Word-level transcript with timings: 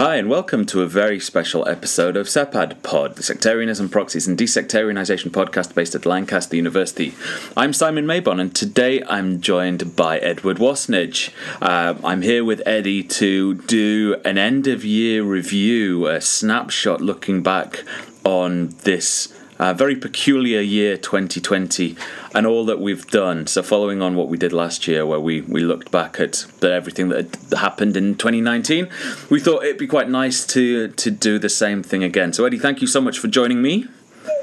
Hi, 0.00 0.16
and 0.16 0.30
welcome 0.30 0.64
to 0.64 0.80
a 0.80 0.86
very 0.86 1.20
special 1.20 1.68
episode 1.68 2.16
of 2.16 2.26
SEPAD 2.26 2.82
Pod, 2.82 3.16
the 3.16 3.22
Sectarianism, 3.22 3.90
Proxies, 3.90 4.26
and 4.26 4.38
Desectarianisation 4.38 5.28
podcast 5.28 5.74
based 5.74 5.94
at 5.94 6.06
Lancaster 6.06 6.56
University. 6.56 7.14
I'm 7.54 7.74
Simon 7.74 8.06
Mabon, 8.06 8.40
and 8.40 8.56
today 8.56 9.02
I'm 9.02 9.42
joined 9.42 9.94
by 9.96 10.16
Edward 10.20 10.56
Wastnidge. 10.56 11.34
Uh, 11.60 11.96
I'm 12.02 12.22
here 12.22 12.46
with 12.46 12.62
Eddie 12.64 13.02
to 13.02 13.52
do 13.52 14.16
an 14.24 14.38
end 14.38 14.66
of 14.66 14.86
year 14.86 15.22
review, 15.22 16.06
a 16.06 16.22
snapshot 16.22 17.02
looking 17.02 17.42
back 17.42 17.84
on 18.24 18.68
this 18.84 19.28
uh, 19.60 19.74
very 19.74 19.94
peculiar 19.94 20.60
year 20.60 20.96
2020 20.96 21.94
and 22.34 22.46
all 22.46 22.64
that 22.64 22.80
we've 22.80 23.06
done. 23.08 23.46
So, 23.46 23.62
following 23.62 24.00
on 24.00 24.16
what 24.16 24.28
we 24.28 24.38
did 24.38 24.54
last 24.54 24.88
year, 24.88 25.04
where 25.04 25.20
we, 25.20 25.42
we 25.42 25.60
looked 25.60 25.90
back 25.90 26.18
at 26.18 26.46
the, 26.60 26.72
everything 26.72 27.10
that 27.10 27.36
happened 27.52 27.94
in 27.94 28.14
2019, 28.16 28.88
we 29.28 29.38
thought 29.38 29.62
it'd 29.62 29.76
be 29.76 29.86
quite 29.86 30.08
nice 30.08 30.46
to, 30.46 30.88
to 30.88 31.10
do 31.10 31.38
the 31.38 31.50
same 31.50 31.82
thing 31.82 32.02
again. 32.02 32.32
So, 32.32 32.46
Eddie, 32.46 32.58
thank 32.58 32.80
you 32.80 32.86
so 32.86 33.02
much 33.02 33.18
for 33.18 33.28
joining 33.28 33.60
me. 33.60 33.86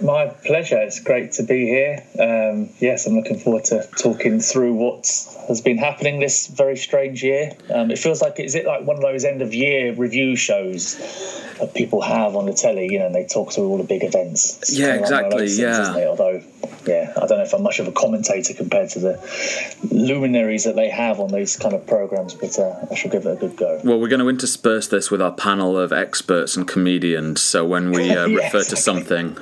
My 0.02 0.28
pleasure. 0.28 0.78
It's 0.78 1.00
great 1.00 1.34
to 1.34 1.44
be 1.44 1.66
here. 1.66 2.04
Um, 2.20 2.70
yes, 2.80 3.08
I'm 3.08 3.16
looking 3.16 3.40
forward 3.40 3.66
to 3.66 3.88
talking 3.98 4.40
through 4.40 4.74
what 4.74 5.08
has 5.48 5.62
been 5.62 5.78
happening 5.78 6.20
this 6.20 6.48
very 6.48 6.78
strange 6.78 7.24
year. 7.24 7.52
Um, 7.74 7.92
it 7.92 7.98
feels 7.98 8.22
like 8.22 8.40
is 8.40 8.56
it 8.56 8.66
like 8.66 8.86
one 8.86 8.96
of 8.96 9.02
those 9.02 9.26
end 9.26 9.42
of 9.42 9.54
year 9.54 9.94
review 9.94 10.36
shows 10.36 10.96
that 11.60 11.74
people 11.74 12.02
have 12.02 12.36
on 12.36 12.46
the 12.46 12.54
telly, 12.54 12.92
you 12.92 13.00
know, 13.00 13.08
and 13.08 13.16
they 13.16 13.26
talk 13.26 13.52
through 13.52 13.68
all 13.68 13.78
the 13.78 13.84
big 13.84 14.04
events. 14.04 14.58
It's 14.60 14.78
yeah, 14.78 14.96
exactly. 14.96 15.48
Yeah. 15.48 16.06
Although, 16.08 16.42
yeah, 16.86 17.14
I 17.16 17.28
don't 17.28 17.38
know 17.38 17.44
if 17.44 17.54
I'm 17.54 17.64
much 17.64 17.80
of 17.80 17.88
a 17.88 17.92
commentator 17.92 18.54
compared 18.54 18.90
to 18.92 19.00
the 19.00 19.78
luminaries 19.92 20.64
that 20.64 20.76
they 20.76 20.90
have 20.90 21.20
on 21.20 21.30
these 21.30 21.58
kind 21.58 21.74
of 21.74 21.86
programs, 21.86 22.34
but 22.34 22.58
uh, 22.58 22.86
I 22.90 22.96
shall 22.96 23.12
give 23.12 23.26
it 23.26 23.32
a 23.32 23.36
good 23.36 23.56
go. 23.56 23.82
Well, 23.84 24.00
we're 24.00 24.08
going 24.08 24.22
to 24.22 24.30
intersperse 24.30 24.88
this 24.88 25.12
with 25.12 25.22
our 25.22 25.34
panel 25.34 25.78
of 25.78 25.92
experts 25.92 26.56
and 26.56 26.68
comedians. 26.68 27.42
So 27.42 27.66
when 27.66 27.92
we 27.92 28.10
uh, 28.16 28.28
yeah, 28.28 28.36
refer 28.36 28.60
exactly. 28.60 28.64
to 28.64 28.76
something 28.78 29.38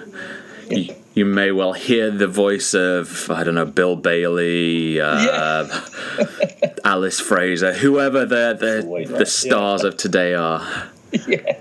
you, 0.70 0.96
you, 1.14 1.26
may 1.26 1.52
well 1.52 1.74
hear 1.74 2.12
the 2.12 2.28
voice 2.28 2.74
of 2.74 3.30
I 3.30 3.44
don't 3.44 3.56
know 3.56 3.66
Bill 3.66 3.96
Bailey, 3.96 5.00
uh, 5.00 5.22
yeah. 5.22 6.70
Alice 6.84 7.20
Fraser, 7.20 7.74
whoever 7.74 8.26
the 8.26 8.56
the, 8.60 9.18
the 9.18 9.26
stars 9.26 9.84
of 9.84 9.98
today 9.98 10.34
are. 10.34 10.66
Yeah. 11.28 11.56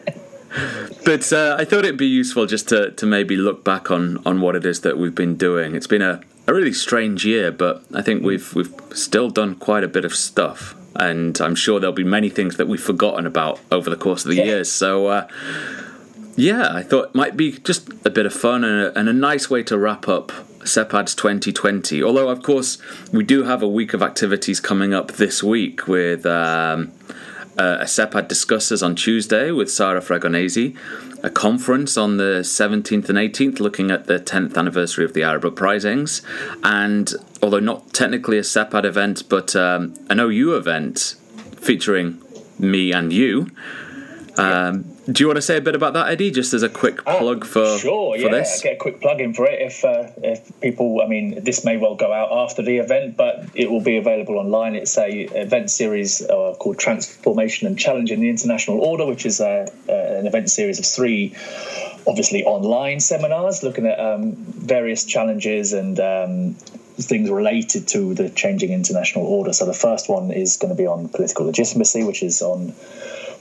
But 1.05 1.33
uh, 1.33 1.57
I 1.59 1.65
thought 1.65 1.85
it'd 1.85 1.99
be 1.99 2.07
useful 2.07 2.47
just 2.47 2.69
to, 2.71 2.91
to 2.93 3.07
maybe 3.07 3.37
look 3.37 3.63
back 3.63 3.91
on, 3.91 4.23
on 4.25 4.41
what 4.41 4.57
it 4.57 4.65
is 4.65 4.81
that 4.81 4.97
we've 4.97 5.15
been 5.15 5.37
doing. 5.37 5.75
It's 5.75 5.87
been 5.87 6.03
a, 6.03 6.21
a 6.47 6.55
really 6.55 6.73
strange 6.73 7.27
year, 7.27 7.53
but 7.53 7.85
I 7.95 8.01
think 8.01 8.23
we've 8.23 8.55
we've 8.55 8.73
still 8.93 9.29
done 9.31 9.57
quite 9.57 9.85
a 9.85 9.89
bit 9.89 10.05
of 10.05 10.15
stuff, 10.15 10.75
and 10.97 11.39
I'm 11.41 11.55
sure 11.55 11.79
there'll 11.79 11.95
be 11.95 12.05
many 12.05 12.31
things 12.31 12.57
that 12.57 12.69
we've 12.69 12.83
forgotten 12.83 13.27
about 13.27 13.61
over 13.71 13.91
the 13.91 13.97
course 13.97 14.25
of 14.25 14.31
the 14.31 14.37
yeah. 14.37 14.45
years. 14.45 14.73
So. 14.73 15.07
Uh, 15.09 15.29
yeah, 16.37 16.75
I 16.75 16.83
thought 16.83 17.11
it 17.11 17.15
might 17.15 17.37
be 17.37 17.53
just 17.53 17.89
a 18.05 18.11
bit 18.11 18.27
of 18.27 18.35
fun 18.35 18.65
and 18.65 18.87
a, 18.87 18.99
and 18.99 19.09
a 19.09 19.13
nice 19.13 19.49
way 19.49 19.63
to 19.63 19.79
wrap 19.79 20.09
up 20.09 20.33
SEPAD's 20.65 21.15
2020. 21.15 22.03
Although, 22.03 22.29
of 22.29 22.43
course, 22.43 22.79
we 23.13 23.23
do 23.23 23.45
have 23.45 23.63
a 23.63 23.69
week 23.69 23.95
of 23.95 24.03
activities 24.03 24.59
coming 24.59 24.93
up 24.93 25.13
this 25.13 25.45
week 25.45 25.87
with 25.87 26.27
um, 26.27 26.91
a 27.57 27.85
SEPAD 27.85 28.29
discusses 28.29 28.83
on 28.83 28.95
Tuesday 28.95 29.51
with 29.51 29.71
Sara 29.71 30.01
Fregonese, 30.01 30.77
a 31.23 31.31
conference 31.31 31.97
on 31.97 32.17
the 32.17 32.41
17th 32.41 33.09
and 33.09 33.19
18th 33.19 33.61
looking 33.61 33.91
at 33.91 34.07
the 34.07 34.19
10th 34.19 34.57
anniversary 34.57 35.05
of 35.05 35.15
the 35.15 35.23
Arab 35.23 35.45
uprisings, 35.45 36.23
and 36.63 37.13
although 37.43 37.61
not 37.61 37.93
technically 37.93 38.39
a 38.39 38.43
SEPAD 38.43 38.85
event, 38.85 39.29
but 39.29 39.55
um, 39.55 39.95
an 40.11 40.21
OU 40.21 40.57
event 40.57 41.17
featuring 41.57 42.21
me 42.59 42.93
and 42.93 43.13
you. 43.13 43.51
Um, 44.37 44.94
do 45.11 45.23
you 45.23 45.27
want 45.27 45.37
to 45.37 45.43
say 45.43 45.57
a 45.59 45.61
bit 45.61 45.75
about 45.75 45.93
that, 45.93 46.09
Eddie? 46.09 46.31
Just 46.31 46.55
as 46.55 46.63
a 46.63 46.69
quick 46.69 47.01
uh, 47.07 47.19
plug 47.19 47.45
for 47.45 47.79
sure, 47.79 48.15
for 48.15 48.17
yeah. 48.17 48.31
This? 48.31 48.63
Get 48.63 48.75
a 48.75 48.77
quick 48.77 49.01
plug 49.01 49.21
in 49.21 49.35
for 49.35 49.47
it. 49.47 49.61
If 49.61 49.85
uh, 49.85 50.09
if 50.23 50.61
people, 50.61 51.03
I 51.03 51.07
mean, 51.07 51.45
this 51.45 51.65
may 51.65 51.77
well 51.77 51.95
go 51.95 52.13
out 52.13 52.33
after 52.33 52.63
the 52.63 52.79
event, 52.79 53.17
but 53.17 53.49
it 53.55 53.71
will 53.71 53.83
be 53.83 53.97
available 53.97 54.39
online. 54.39 54.75
It's 54.75 54.97
a 54.97 55.11
event 55.43 55.71
series 55.71 56.23
uh, 56.23 56.55
called 56.59 56.79
Transformation 56.79 57.67
and 57.67 57.79
Challenge 57.79 58.11
in 58.11 58.21
the 58.21 58.31
International 58.31 58.81
Order, 58.81 59.07
which 59.07 59.27
is 59.27 59.41
a, 59.41 59.69
uh, 59.89 59.93
an 59.93 60.27
event 60.27 60.51
series 60.51 60.79
of 60.79 60.87
three, 60.87 61.35
obviously 62.07 62.45
online 62.45 63.01
seminars 63.01 63.63
looking 63.63 63.87
at 63.87 64.01
um, 64.01 64.35
various 64.35 65.05
challenges 65.05 65.73
and. 65.73 66.01
Um, 66.01 66.57
things 66.97 67.29
related 67.29 67.89
to 67.89 68.15
the 68.15 68.31
changing 68.31 68.71
international 68.71 69.27
order. 69.27 69.53
So 69.53 69.67
the 69.67 69.75
first 69.75 70.09
one 70.09 70.31
is 70.31 70.57
going 70.59 70.69
to 70.69 70.81
be 70.81 70.87
on 70.87 71.09
political 71.09 71.45
legitimacy, 71.47 72.05
which 72.05 72.23
is 72.23 72.41
on 72.41 72.73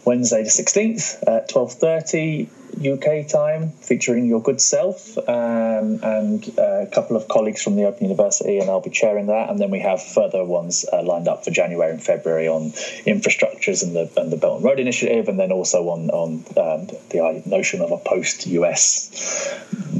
Wednesday 0.06 0.44
the 0.44 0.50
16th 0.50 1.24
at 1.28 1.50
12.30 1.50 2.50
UK 2.74 3.28
time, 3.28 3.70
featuring 3.82 4.26
your 4.26 4.42
good 4.42 4.60
self 4.60 5.18
um, 5.18 6.00
and 6.04 6.48
a 6.58 6.88
couple 6.92 7.16
of 7.16 7.28
colleagues 7.28 7.62
from 7.62 7.76
the 7.76 7.84
Open 7.84 8.04
University, 8.04 8.60
and 8.60 8.70
I'll 8.70 8.82
be 8.82 8.90
chairing 8.90 9.28
that. 9.28 9.50
And 9.50 9.60
then 9.60 9.70
we 9.70 9.80
have 9.80 10.02
further 10.02 10.44
ones 10.44 10.86
uh, 10.92 11.04
lined 11.04 11.28
up 11.28 11.46
for 11.46 11.52
January 11.52 11.92
and 11.92 12.04
February 12.04 12.48
on 12.48 12.72
infrastructures 13.06 13.84
and 13.84 13.96
the, 13.96 14.12
and 14.20 14.32
the 14.32 14.38
Belt 14.38 14.58
and 14.58 14.66
Road 14.66 14.80
Initiative, 14.80 15.28
and 15.28 15.40
then 15.40 15.52
also 15.52 15.90
on, 15.90 16.10
on 16.10 16.34
um, 16.58 16.88
the 17.10 17.44
notion 17.46 17.82
of 17.82 17.92
a 17.92 17.98
post-US 17.98 19.10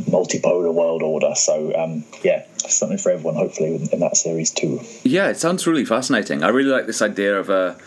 multipolar 0.10 0.74
world 0.74 1.04
order. 1.04 1.34
So, 1.36 1.76
um, 1.76 2.04
yeah, 2.24 2.46
something 2.58 2.98
for 2.98 3.12
everyone, 3.12 3.36
hopefully, 3.36 3.88
in 3.92 4.00
that 4.00 4.18
series 4.18 4.52
too. 4.52 4.82
Yeah, 5.04 5.30
it 5.30 5.38
sounds 5.38 5.68
really 5.68 5.86
fascinating. 5.86 6.44
I 6.44 6.50
really 6.50 6.70
like 6.70 6.88
this 6.88 7.02
idea 7.02 7.40
of 7.40 7.50
a 7.50 7.78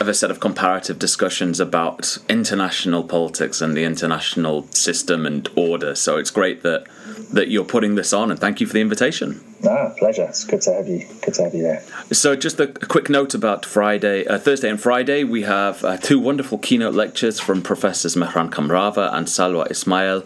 of 0.00 0.08
a 0.08 0.14
set 0.14 0.30
of 0.30 0.40
comparative 0.40 0.98
discussions 0.98 1.60
about 1.60 2.16
international 2.28 3.04
politics 3.04 3.60
and 3.60 3.76
the 3.76 3.84
international 3.84 4.66
system 4.68 5.26
and 5.26 5.48
order. 5.54 5.94
So 5.94 6.16
it's 6.16 6.30
great 6.30 6.62
that 6.62 6.86
that 7.32 7.48
you're 7.48 7.64
putting 7.64 7.94
this 7.94 8.12
on, 8.12 8.30
and 8.30 8.40
thank 8.40 8.60
you 8.60 8.66
for 8.66 8.72
the 8.72 8.80
invitation. 8.80 9.40
Ah, 9.66 9.92
pleasure. 9.98 10.24
It's 10.24 10.44
good 10.44 10.60
to 10.62 10.72
have 10.72 10.88
you. 10.88 11.06
Good 11.22 11.34
to 11.34 11.44
have 11.44 11.54
you 11.54 11.62
there. 11.62 11.82
So, 12.12 12.34
just 12.34 12.58
a, 12.58 12.64
a 12.64 12.86
quick 12.86 13.08
note 13.08 13.34
about 13.34 13.64
Friday, 13.64 14.26
uh, 14.26 14.38
Thursday, 14.38 14.68
and 14.68 14.80
Friday. 14.80 15.22
We 15.22 15.42
have 15.42 15.84
uh, 15.84 15.96
two 15.96 16.18
wonderful 16.18 16.58
keynote 16.58 16.94
lectures 16.94 17.38
from 17.38 17.62
Professors 17.62 18.16
Mehran 18.16 18.50
Kamrava 18.50 19.12
and 19.14 19.26
Salwa 19.26 19.70
Ismail, 19.70 20.24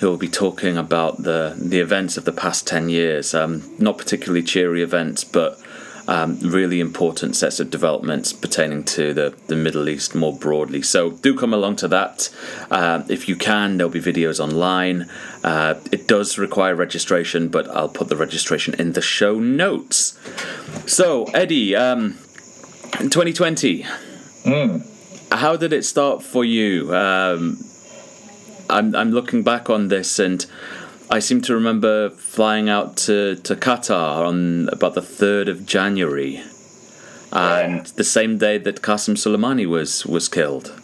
who 0.00 0.08
will 0.08 0.16
be 0.16 0.28
talking 0.28 0.76
about 0.76 1.22
the 1.22 1.54
the 1.58 1.80
events 1.80 2.16
of 2.16 2.24
the 2.24 2.32
past 2.32 2.66
ten 2.66 2.88
years. 2.88 3.34
Um, 3.34 3.62
not 3.78 3.98
particularly 3.98 4.42
cheery 4.42 4.82
events, 4.82 5.24
but 5.24 5.60
um, 6.08 6.38
really 6.40 6.80
important 6.80 7.36
sets 7.36 7.60
of 7.60 7.70
developments 7.70 8.32
pertaining 8.32 8.84
to 8.84 9.12
the, 9.12 9.34
the 9.48 9.56
Middle 9.56 9.88
East 9.88 10.14
more 10.14 10.36
broadly. 10.36 10.82
So 10.82 11.10
do 11.10 11.36
come 11.36 11.52
along 11.52 11.76
to 11.76 11.88
that. 11.88 12.30
Uh, 12.70 13.02
if 13.08 13.28
you 13.28 13.36
can, 13.36 13.76
there'll 13.76 13.92
be 13.92 14.00
videos 14.00 14.40
online. 14.40 15.08
Uh, 15.42 15.74
it 15.92 16.06
does 16.06 16.38
require 16.38 16.74
registration, 16.74 17.48
but 17.48 17.68
I'll 17.68 17.88
put 17.88 18.08
the 18.08 18.16
registration 18.16 18.74
in 18.74 18.92
the 18.92 19.02
show 19.02 19.38
notes. 19.38 20.18
So, 20.86 21.24
Eddie, 21.34 21.74
um, 21.74 22.12
2020. 22.92 23.82
Mm. 23.82 24.92
How 25.32 25.56
did 25.56 25.72
it 25.72 25.84
start 25.84 26.22
for 26.22 26.44
you? 26.44 26.94
Um, 26.94 27.58
I'm, 28.70 28.94
I'm 28.94 29.10
looking 29.10 29.42
back 29.42 29.68
on 29.70 29.88
this 29.88 30.18
and 30.18 30.44
I 31.08 31.20
seem 31.20 31.40
to 31.42 31.54
remember 31.54 32.10
flying 32.10 32.68
out 32.68 32.96
to, 32.98 33.36
to 33.36 33.54
Qatar 33.54 34.26
on 34.26 34.68
about 34.70 34.94
the 34.94 35.00
3rd 35.00 35.48
of 35.48 35.64
January, 35.64 36.42
and 37.32 37.86
yeah. 37.86 37.92
the 37.94 38.04
same 38.04 38.38
day 38.38 38.58
that 38.58 38.82
Qasem 38.82 39.14
Soleimani 39.14 39.66
was, 39.66 40.04
was 40.04 40.28
killed. 40.28 40.74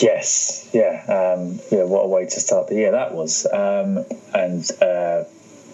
Yes, 0.00 0.68
yeah, 0.72 1.04
um, 1.06 1.60
yeah. 1.70 1.84
What 1.84 2.02
a 2.02 2.08
way 2.08 2.24
to 2.24 2.40
start 2.40 2.68
the 2.68 2.74
year 2.76 2.92
that 2.92 3.14
was, 3.14 3.46
um, 3.52 4.04
and 4.34 4.70
uh, 4.82 5.24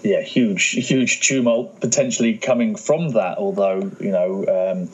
yeah, 0.03 0.23
huge, 0.23 0.71
huge 0.71 1.21
tumult 1.21 1.81
potentially 1.81 2.37
coming 2.37 2.77
from 2.77 3.11
that. 3.11 3.39
Although 3.39 3.91
you 4.01 4.11
know, 4.11 4.45
um, 4.47 4.89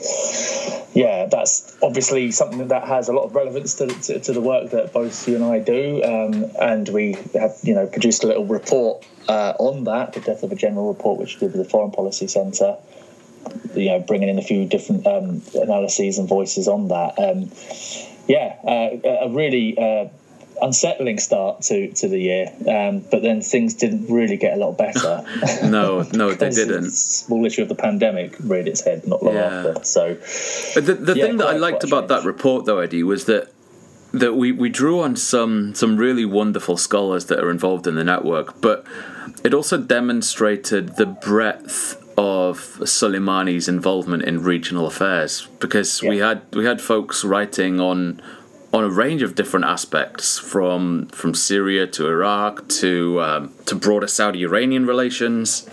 yeah, 0.95 1.27
that's 1.27 1.77
obviously 1.83 2.31
something 2.31 2.69
that 2.69 2.87
has 2.87 3.09
a 3.09 3.13
lot 3.13 3.25
of 3.25 3.35
relevance 3.35 3.75
to, 3.77 3.87
to, 3.87 4.21
to 4.21 4.33
the 4.33 4.41
work 4.41 4.71
that 4.71 4.93
both 4.93 5.29
you 5.29 5.37
and 5.37 5.45
I 5.45 5.59
do, 5.59 6.03
um, 6.03 6.51
and 6.61 6.89
we 6.89 7.17
have 7.35 7.57
you 7.63 7.75
know 7.75 7.87
produced 7.87 8.25
a 8.25 8.27
little 8.27 8.47
report 8.47 9.07
uh, 9.29 9.55
on 9.59 9.85
that, 9.85 10.15
the 10.15 10.21
death 10.21 10.43
of 10.43 10.53
a 10.53 10.57
general 10.57 10.89
report, 10.89 11.21
which 11.21 11.35
we 11.35 11.41
did 11.41 11.57
with 11.57 11.65
the 11.65 11.71
Foreign 11.71 11.91
Policy 11.91 12.27
Centre. 12.27 12.77
You 13.75 13.91
know, 13.91 14.01
bringing 14.01 14.31
in 14.31 14.39
a 14.39 14.43
few 14.43 14.65
different 14.65 15.07
um, 15.07 15.43
analyses 15.55 16.17
and 16.17 16.27
voices 16.27 16.67
on 16.67 16.89
that. 16.89 17.19
Um, 17.19 17.51
yeah, 18.27 18.57
uh, 18.65 19.27
a 19.27 19.29
really 19.29 19.77
uh, 19.77 20.09
unsettling 20.61 21.19
start 21.19 21.63
to, 21.63 21.93
to 21.93 22.09
the 22.09 22.19
year, 22.19 22.47
um, 22.69 23.01
but 23.11 23.23
then 23.23 23.41
things 23.41 23.75
didn't 23.75 24.09
really 24.09 24.37
get 24.37 24.55
a 24.55 24.57
lot 24.57 24.77
better. 24.79 25.25
no, 25.65 26.03
no, 26.13 26.35
they 26.35 26.51
didn't. 26.51 26.91
Small 26.91 27.45
issue 27.45 27.63
of 27.63 27.69
the 27.69 27.75
pandemic 27.75 28.37
reared 28.41 28.69
its 28.69 28.83
head 28.83 29.07
not 29.07 29.23
long 29.23 29.35
yeah. 29.35 29.67
after. 29.67 29.85
So, 29.85 30.15
but 30.75 30.87
the, 30.87 30.95
the 30.95 31.17
yeah, 31.17 31.27
thing 31.27 31.37
that 31.39 31.49
I 31.49 31.57
liked 31.57 31.85
about 31.85 32.09
that 32.09 32.25
report, 32.25 32.67
though, 32.67 32.79
Eddie, 32.79 33.03
was 33.03 33.25
that 33.27 33.51
that 34.13 34.35
we, 34.35 34.53
we 34.53 34.69
drew 34.69 35.01
on 35.01 35.17
some 35.17 35.75
some 35.75 35.97
really 35.97 36.25
wonderful 36.25 36.77
scholars 36.77 37.27
that 37.27 37.41
are 37.41 37.51
involved 37.51 37.87
in 37.87 37.97
the 37.97 38.05
network, 38.05 38.61
but 38.61 38.87
it 39.43 39.53
also 39.53 39.77
demonstrated 39.77 40.97
the 40.97 41.07
breadth 41.07 42.01
of 42.17 42.59
Soleimani's 42.83 43.69
involvement 43.69 44.23
in 44.23 44.43
regional 44.43 44.87
affairs 44.87 45.49
because 45.59 46.03
yeah. 46.03 46.11
we 46.11 46.19
had 46.19 46.43
we 46.53 46.65
had 46.65 46.81
folks 46.81 47.25
writing 47.25 47.81
on 47.81 48.23
on 48.75 48.85
a 48.85 48.91
range 48.91 49.23
of 49.23 49.35
different 49.35 49.65
aspects, 49.65 50.39
from 50.39 51.07
from 51.07 51.35
Syria 51.35 51.87
to 51.87 52.09
Iraq 52.09 52.69
to 52.81 53.23
um, 53.23 53.55
to 53.67 53.75
broader 53.75 54.09
Saudi-Iranian 54.09 54.87
relations. 54.87 55.67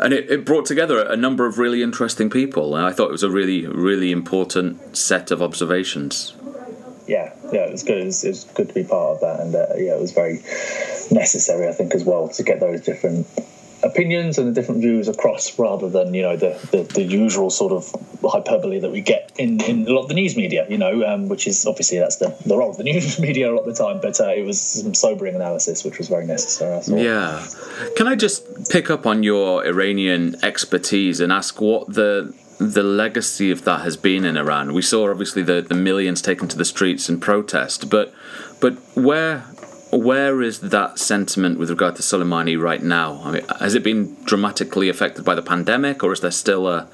And 0.00 0.12
it, 0.12 0.28
it 0.28 0.44
brought 0.44 0.66
together 0.66 0.98
a 0.98 1.16
number 1.16 1.46
of 1.46 1.56
really 1.56 1.80
interesting 1.80 2.28
people, 2.28 2.76
and 2.76 2.84
I 2.84 2.92
thought 2.92 3.08
it 3.08 3.12
was 3.12 3.22
a 3.22 3.30
really, 3.30 3.64
really 3.66 4.10
important 4.10 4.96
set 4.96 5.30
of 5.30 5.40
observations 5.40 6.34
yeah, 7.06 7.34
yeah, 7.52 7.66
it 7.66 7.72
was 7.72 7.82
good. 7.82 7.98
It 7.98 8.06
was, 8.06 8.24
it 8.24 8.28
was, 8.28 8.44
good 8.44 8.68
to 8.68 8.74
be 8.74 8.84
part 8.84 9.16
of 9.16 9.20
that, 9.20 9.40
and 9.40 9.54
uh, 9.54 9.66
yeah, 9.76 9.94
it 9.94 10.00
was 10.00 10.12
very 10.12 10.42
necessary, 11.10 11.68
I 11.68 11.72
think, 11.72 11.94
as 11.94 12.04
well, 12.04 12.28
to 12.28 12.42
get 12.42 12.60
those 12.60 12.80
different 12.80 13.26
opinions 13.84 14.38
and 14.38 14.48
the 14.48 14.52
different 14.52 14.80
views 14.80 15.08
across 15.08 15.58
rather 15.58 15.88
than 15.88 16.14
you 16.14 16.22
know 16.22 16.36
the, 16.36 16.58
the, 16.72 16.82
the, 16.94 17.02
usual 17.02 17.50
sort 17.50 17.72
of 17.72 17.94
hyperbole 18.24 18.78
that 18.78 18.90
we 18.90 19.00
get 19.00 19.30
in, 19.36 19.60
in 19.64 19.86
a 19.86 19.92
lot 19.92 20.02
of 20.02 20.08
the 20.08 20.14
news 20.14 20.36
media 20.36 20.66
you 20.68 20.78
know 20.78 21.04
um, 21.04 21.28
which 21.28 21.46
is 21.46 21.66
obviously 21.66 21.98
that's 21.98 22.16
the, 22.16 22.34
the 22.46 22.56
role 22.56 22.70
of 22.70 22.76
the 22.78 22.84
news 22.92 23.20
media 23.20 23.50
a 23.50 23.52
lot 23.52 23.66
of 23.66 23.76
the 23.76 23.84
time 23.84 24.00
but 24.00 24.18
uh, 24.20 24.28
it 24.28 24.44
was 24.44 24.60
some 24.60 24.94
sobering 24.94 25.34
analysis 25.34 25.84
which 25.84 25.98
was 25.98 26.08
very 26.08 26.26
necessary 26.26 26.74
yeah. 26.88 27.46
Can 27.96 28.08
I 28.08 28.14
just 28.14 28.70
pick 28.70 28.90
up 28.90 29.06
on 29.06 29.22
your 29.22 29.64
Iranian 29.66 30.36
expertise 30.42 31.20
and 31.20 31.32
ask 31.32 31.60
what 31.60 31.92
the 31.92 32.34
the 32.58 32.82
legacy 32.82 33.50
of 33.50 33.64
that 33.64 33.80
has 33.80 33.96
been 33.96 34.24
in 34.24 34.36
Iran? 34.36 34.72
We 34.72 34.82
saw 34.82 35.10
obviously 35.10 35.42
the, 35.42 35.60
the 35.60 35.74
millions 35.74 36.22
taken 36.22 36.48
to 36.48 36.56
the 36.56 36.64
streets 36.64 37.08
in 37.08 37.20
protest 37.20 37.90
but 37.90 38.12
but 38.60 38.74
where 38.94 39.44
where 39.96 40.42
is 40.42 40.60
that 40.60 40.98
sentiment 40.98 41.58
with 41.58 41.70
regard 41.70 41.96
to 41.96 42.02
Soleimani 42.02 42.60
right 42.60 42.82
now? 42.82 43.20
I 43.24 43.30
mean, 43.32 43.44
has 43.60 43.74
it 43.74 43.82
been 43.82 44.16
dramatically 44.24 44.88
affected 44.88 45.24
by 45.24 45.34
the 45.34 45.42
pandemic, 45.42 46.02
or 46.02 46.12
is 46.12 46.20
there 46.20 46.30
still 46.30 46.68
a 46.68 46.88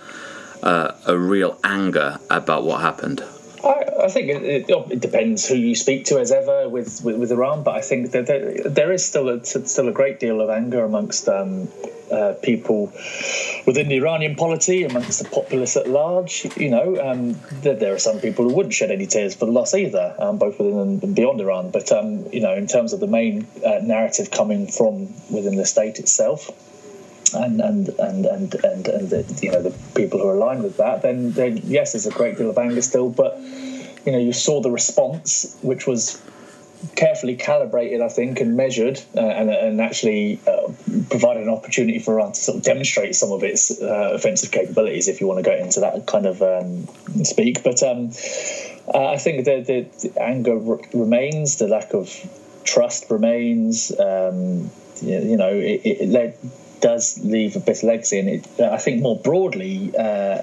a, 0.63 0.95
a 1.07 1.19
real 1.19 1.59
anger 1.65 2.19
about 2.29 2.65
what 2.65 2.81
happened? 2.81 3.23
I, 3.63 4.05
I 4.05 4.09
think 4.09 4.31
it, 4.31 4.43
it, 4.43 4.71
it, 4.71 5.01
depends 5.01 5.47
who 5.47 5.55
you 5.55 5.75
speak 5.75 6.07
to, 6.07 6.19
as 6.19 6.33
ever, 6.33 6.69
with, 6.69 7.03
with, 7.05 7.17
with 7.17 7.33
Iran. 7.33 7.63
But 7.63 7.77
I 7.77 7.81
think 7.83 8.13
that 8.13 8.27
there, 8.27 8.63
there 8.65 8.93
is 8.93 9.05
still 9.05 9.29
a, 9.29 9.45
still 9.45 9.89
a 9.89 9.93
great 9.93 10.19
deal 10.19 10.41
of 10.41 10.49
anger 10.49 10.85
amongst 10.85 11.29
um, 11.29 11.69
uh, 12.11 12.35
people 12.43 12.87
within 13.67 13.89
the 13.89 13.97
Iranian 13.97 14.35
polity, 14.35 14.85
amongst 14.85 15.23
the 15.23 15.29
populace 15.29 15.77
at 15.77 15.89
large. 15.89 16.47
You 16.57 16.71
know, 16.71 17.01
um, 17.01 17.39
there, 17.63 17.77
there, 17.77 17.95
are 17.95 17.99
some 17.99 18.21
people 18.21 18.49
who 18.49 18.55
wouldn't 18.55 18.75
shed 18.75 18.91
any 18.91 19.07
tears 19.07 19.35
for 19.35 19.47
the 19.47 19.53
loss 19.53 19.75
either, 19.75 20.15
um, 20.19 20.39
both 20.39 20.59
within 20.59 21.01
and 21.03 21.15
beyond 21.15 21.41
Iran. 21.41 21.71
But 21.71 21.93
um, 21.93 22.27
you 22.33 22.41
know, 22.41 22.55
in 22.55 22.67
terms 22.67 22.93
of 22.93 23.01
the 23.01 23.07
main 23.07 23.47
uh, 23.65 23.81
narrative 23.83 24.31
coming 24.31 24.67
from 24.67 25.09
within 25.31 25.57
the 25.57 25.67
state 25.67 25.99
itself. 25.99 26.51
And 27.35 27.61
and 27.61 27.89
and 27.89 28.27
and 28.27 28.55
and, 28.55 28.89
and 28.89 29.11
the, 29.11 29.39
you 29.43 29.53
know 29.53 29.63
the 29.63 29.75
people 29.95 30.21
who 30.21 30.29
are 30.29 30.35
aligned 30.35 30.63
with 30.63 30.77
that, 30.79 31.03
then, 31.03 31.33
then 31.33 31.59
yes, 31.65 31.93
there's 31.93 32.07
a 32.07 32.11
great 32.11 32.39
deal 32.39 32.51
of 32.51 32.59
anger 32.59 32.83
still. 32.83 33.11
But 33.11 33.39
you 34.07 34.13
know, 34.13 34.19
you 34.19 34.33
saw 34.33 34.61
the 34.61 34.71
response, 34.71 35.57
which 35.63 35.87
was 35.87 36.21
carefully 36.97 37.37
calibrated, 37.37 38.01
I 38.01 38.09
think, 38.09 38.41
and 38.41 38.57
measured, 38.57 39.01
uh, 39.15 39.21
and, 39.21 39.51
and, 39.51 39.81
actually 39.81 40.41
uh, 40.47 40.73
provided 41.11 41.43
an 41.43 41.51
opportunity 41.51 41.99
for 41.99 42.19
Iran 42.19 42.33
to 42.33 42.41
sort 42.41 42.57
of 42.57 42.63
demonstrate 42.63 43.15
some 43.15 43.33
of 43.33 43.43
its 43.43 43.83
uh, 43.83 44.13
offensive 44.15 44.51
capabilities, 44.51 45.09
if 45.09 45.21
you 45.21 45.27
want 45.27 45.45
to 45.45 45.51
go 45.51 45.55
into 45.55 45.81
that 45.81 46.07
kind 46.07 46.25
of 46.27 46.41
um, 46.41 46.89
speak. 47.25 47.63
But 47.63 47.83
um, 47.83 48.13
uh, 48.95 49.09
I 49.09 49.19
think 49.19 49.45
the, 49.45 49.61
the, 49.61 50.09
the 50.09 50.23
anger 50.23 50.57
remains, 50.57 51.57
the 51.57 51.69
lack 51.69 51.93
of 51.93 52.11
trust 52.65 53.11
remains. 53.11 53.93
Um, 53.99 54.71
you, 55.03 55.37
know, 55.37 55.51
it, 55.51 55.81
it, 55.85 56.15
it, 56.15 56.39
does 56.81 57.23
leave 57.25 57.57
a 57.57 57.61
bit 57.61 57.79
of 57.79 57.85
legacy, 57.85 58.19
and 58.19 58.29
it, 58.29 58.61
I 58.61 58.79
think 58.79 59.03
more 59.03 59.19
broadly 59.19 59.93
uh, 59.97 60.43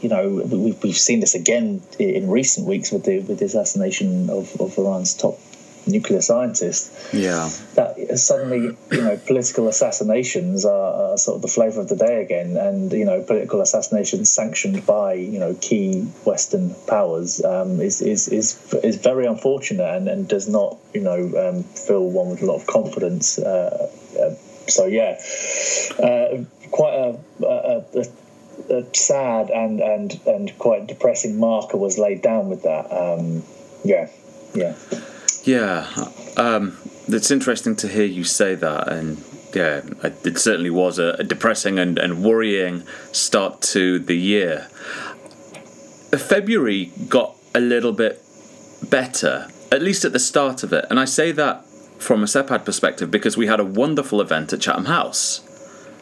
you 0.00 0.08
know, 0.08 0.28
we've, 0.50 0.82
we've 0.82 0.96
seen 0.96 1.20
this 1.20 1.34
again 1.34 1.82
in 1.98 2.30
recent 2.30 2.66
weeks 2.66 2.90
with 2.90 3.04
the 3.04 3.20
with 3.20 3.38
the 3.38 3.44
assassination 3.44 4.30
of, 4.30 4.58
of 4.60 4.76
Iran's 4.78 5.14
top 5.14 5.38
nuclear 5.86 6.20
scientist. 6.20 6.92
Yeah. 7.12 7.50
That 7.74 8.18
suddenly, 8.18 8.76
you 8.90 9.02
know, 9.02 9.16
political 9.26 9.68
assassinations 9.68 10.64
are, 10.64 11.12
are, 11.12 11.18
sort 11.18 11.36
of 11.36 11.42
the 11.42 11.48
flavour 11.48 11.80
of 11.80 11.88
the 11.88 11.96
day 11.96 12.22
again, 12.22 12.56
and 12.56 12.92
you 12.92 13.04
know, 13.04 13.22
political 13.22 13.60
assassinations 13.60 14.30
sanctioned 14.30 14.86
by 14.86 15.14
you 15.14 15.38
know 15.38 15.54
key 15.60 16.02
Western 16.24 16.74
powers 16.86 17.42
um, 17.44 17.80
is, 17.80 18.00
is 18.00 18.28
is 18.28 18.74
is 18.82 18.96
very 18.96 19.26
unfortunate 19.26 19.94
and, 19.94 20.08
and 20.08 20.28
does 20.28 20.48
not 20.48 20.78
you 20.94 21.00
know 21.02 21.48
um, 21.48 21.62
fill 21.62 22.08
one 22.08 22.30
with 22.30 22.42
a 22.42 22.46
lot 22.46 22.56
of 22.56 22.66
confidence. 22.66 23.38
Uh, 23.38 23.90
so 24.70 24.86
yeah, 24.86 25.20
uh, 25.98 26.44
quite 26.70 26.94
a, 26.94 27.18
a, 27.44 27.84
a 27.94 28.04
a 28.68 28.84
sad 28.94 29.50
and 29.50 29.80
and 29.80 30.20
and 30.26 30.56
quite 30.58 30.86
depressing 30.86 31.38
marker 31.38 31.76
was 31.76 31.98
laid 31.98 32.22
down 32.22 32.48
with 32.48 32.62
that. 32.62 32.90
Um, 32.92 33.42
yeah, 33.84 34.08
yeah, 34.54 34.76
yeah. 35.44 35.86
Um, 36.36 36.76
it's 37.08 37.30
interesting 37.30 37.76
to 37.76 37.88
hear 37.88 38.04
you 38.04 38.24
say 38.24 38.54
that, 38.54 38.88
and 38.88 39.22
yeah, 39.54 39.82
it 40.02 40.38
certainly 40.38 40.70
was 40.70 40.98
a, 40.98 41.16
a 41.18 41.24
depressing 41.24 41.78
and, 41.78 41.98
and 41.98 42.22
worrying 42.22 42.84
start 43.12 43.60
to 43.62 43.98
the 43.98 44.16
year. 44.16 44.68
February 46.12 46.92
got 47.08 47.36
a 47.54 47.60
little 47.60 47.92
bit 47.92 48.22
better, 48.88 49.48
at 49.72 49.82
least 49.82 50.04
at 50.04 50.12
the 50.12 50.18
start 50.18 50.62
of 50.62 50.72
it, 50.72 50.84
and 50.90 51.00
I 51.00 51.04
say 51.04 51.32
that 51.32 51.64
from 52.00 52.22
a 52.22 52.26
SEPAD 52.26 52.64
perspective 52.64 53.10
because 53.10 53.36
we 53.36 53.46
had 53.46 53.60
a 53.60 53.64
wonderful 53.64 54.20
event 54.20 54.52
at 54.52 54.60
Chatham 54.60 54.86
House. 54.86 55.40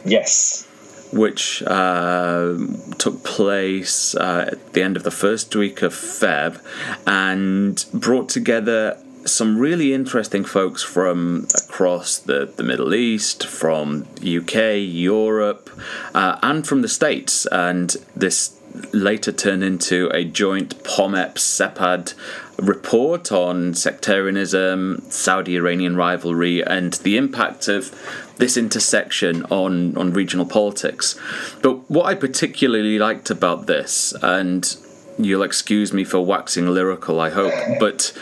Yes 0.04 0.64
which 1.10 1.62
uh, 1.62 2.54
took 2.98 3.24
place 3.24 4.14
uh, 4.14 4.50
at 4.52 4.72
the 4.74 4.82
end 4.82 4.96
of 4.96 5.04
the 5.04 5.10
first 5.10 5.54
week 5.56 5.82
of 5.82 5.92
Feb 5.92 6.60
and 7.06 7.84
brought 7.94 8.28
together 8.28 8.98
some 9.24 9.58
really 9.58 9.92
interesting 9.92 10.44
folks 10.44 10.82
from 10.82 11.46
across 11.54 12.18
the, 12.18 12.50
the 12.56 12.62
Middle 12.62 12.94
East, 12.94 13.46
from 13.46 14.06
UK, 14.18 14.76
Europe, 14.78 15.70
uh, 16.14 16.38
and 16.42 16.66
from 16.66 16.82
the 16.82 16.88
States. 16.88 17.46
And 17.46 17.94
this 18.16 18.57
later 18.92 19.32
turned 19.32 19.62
into 19.62 20.08
a 20.10 20.24
joint 20.24 20.82
POMEP 20.84 21.38
SEPAD 21.38 22.14
report 22.58 23.30
on 23.30 23.74
sectarianism, 23.74 25.02
Saudi 25.10 25.56
Iranian 25.56 25.96
rivalry, 25.96 26.64
and 26.64 26.94
the 26.94 27.16
impact 27.16 27.68
of 27.68 27.94
this 28.36 28.56
intersection 28.56 29.44
on, 29.44 29.96
on 29.96 30.12
regional 30.12 30.46
politics. 30.46 31.18
But 31.62 31.90
what 31.90 32.06
I 32.06 32.14
particularly 32.14 32.98
liked 32.98 33.30
about 33.30 33.66
this, 33.66 34.12
and 34.22 34.76
you'll 35.18 35.42
excuse 35.42 35.92
me 35.92 36.04
for 36.04 36.24
waxing 36.24 36.68
lyrical, 36.68 37.20
I 37.20 37.30
hope, 37.30 37.54
but 37.80 38.12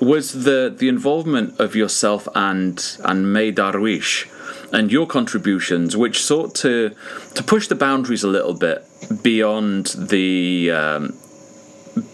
was 0.00 0.44
the, 0.44 0.74
the 0.76 0.88
involvement 0.88 1.58
of 1.60 1.74
yourself 1.74 2.28
and, 2.34 2.84
and 3.04 3.32
May 3.32 3.52
Darwish 3.52 4.28
and 4.72 4.90
your 4.90 5.06
contributions, 5.06 5.96
which 5.96 6.22
sought 6.22 6.54
to 6.56 6.94
to 7.34 7.42
push 7.42 7.68
the 7.68 7.74
boundaries 7.74 8.24
a 8.24 8.28
little 8.28 8.54
bit 8.54 8.86
beyond 9.22 9.86
the 9.98 10.70
um, 10.70 11.18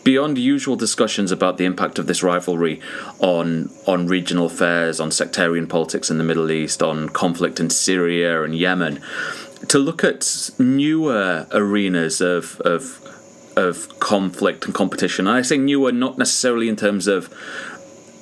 beyond 0.04 0.38
usual 0.38 0.76
discussions 0.76 1.30
about 1.30 1.56
the 1.56 1.64
impact 1.64 1.98
of 1.98 2.06
this 2.06 2.22
rivalry 2.22 2.80
on 3.18 3.70
on 3.86 4.06
regional 4.06 4.46
affairs, 4.46 5.00
on 5.00 5.10
sectarian 5.10 5.66
politics 5.66 6.10
in 6.10 6.18
the 6.18 6.24
Middle 6.24 6.50
East, 6.50 6.82
on 6.82 7.08
conflict 7.08 7.60
in 7.60 7.70
Syria 7.70 8.42
and 8.42 8.54
Yemen, 8.54 9.00
to 9.68 9.78
look 9.78 10.04
at 10.04 10.50
newer 10.58 11.46
arenas 11.52 12.20
of 12.20 12.60
of 12.60 13.00
of 13.56 13.98
conflict 13.98 14.64
and 14.66 14.74
competition. 14.74 15.26
And 15.26 15.36
I 15.36 15.42
say 15.42 15.58
newer 15.58 15.92
not 15.92 16.16
necessarily 16.16 16.68
in 16.68 16.76
terms 16.76 17.06
of 17.06 17.28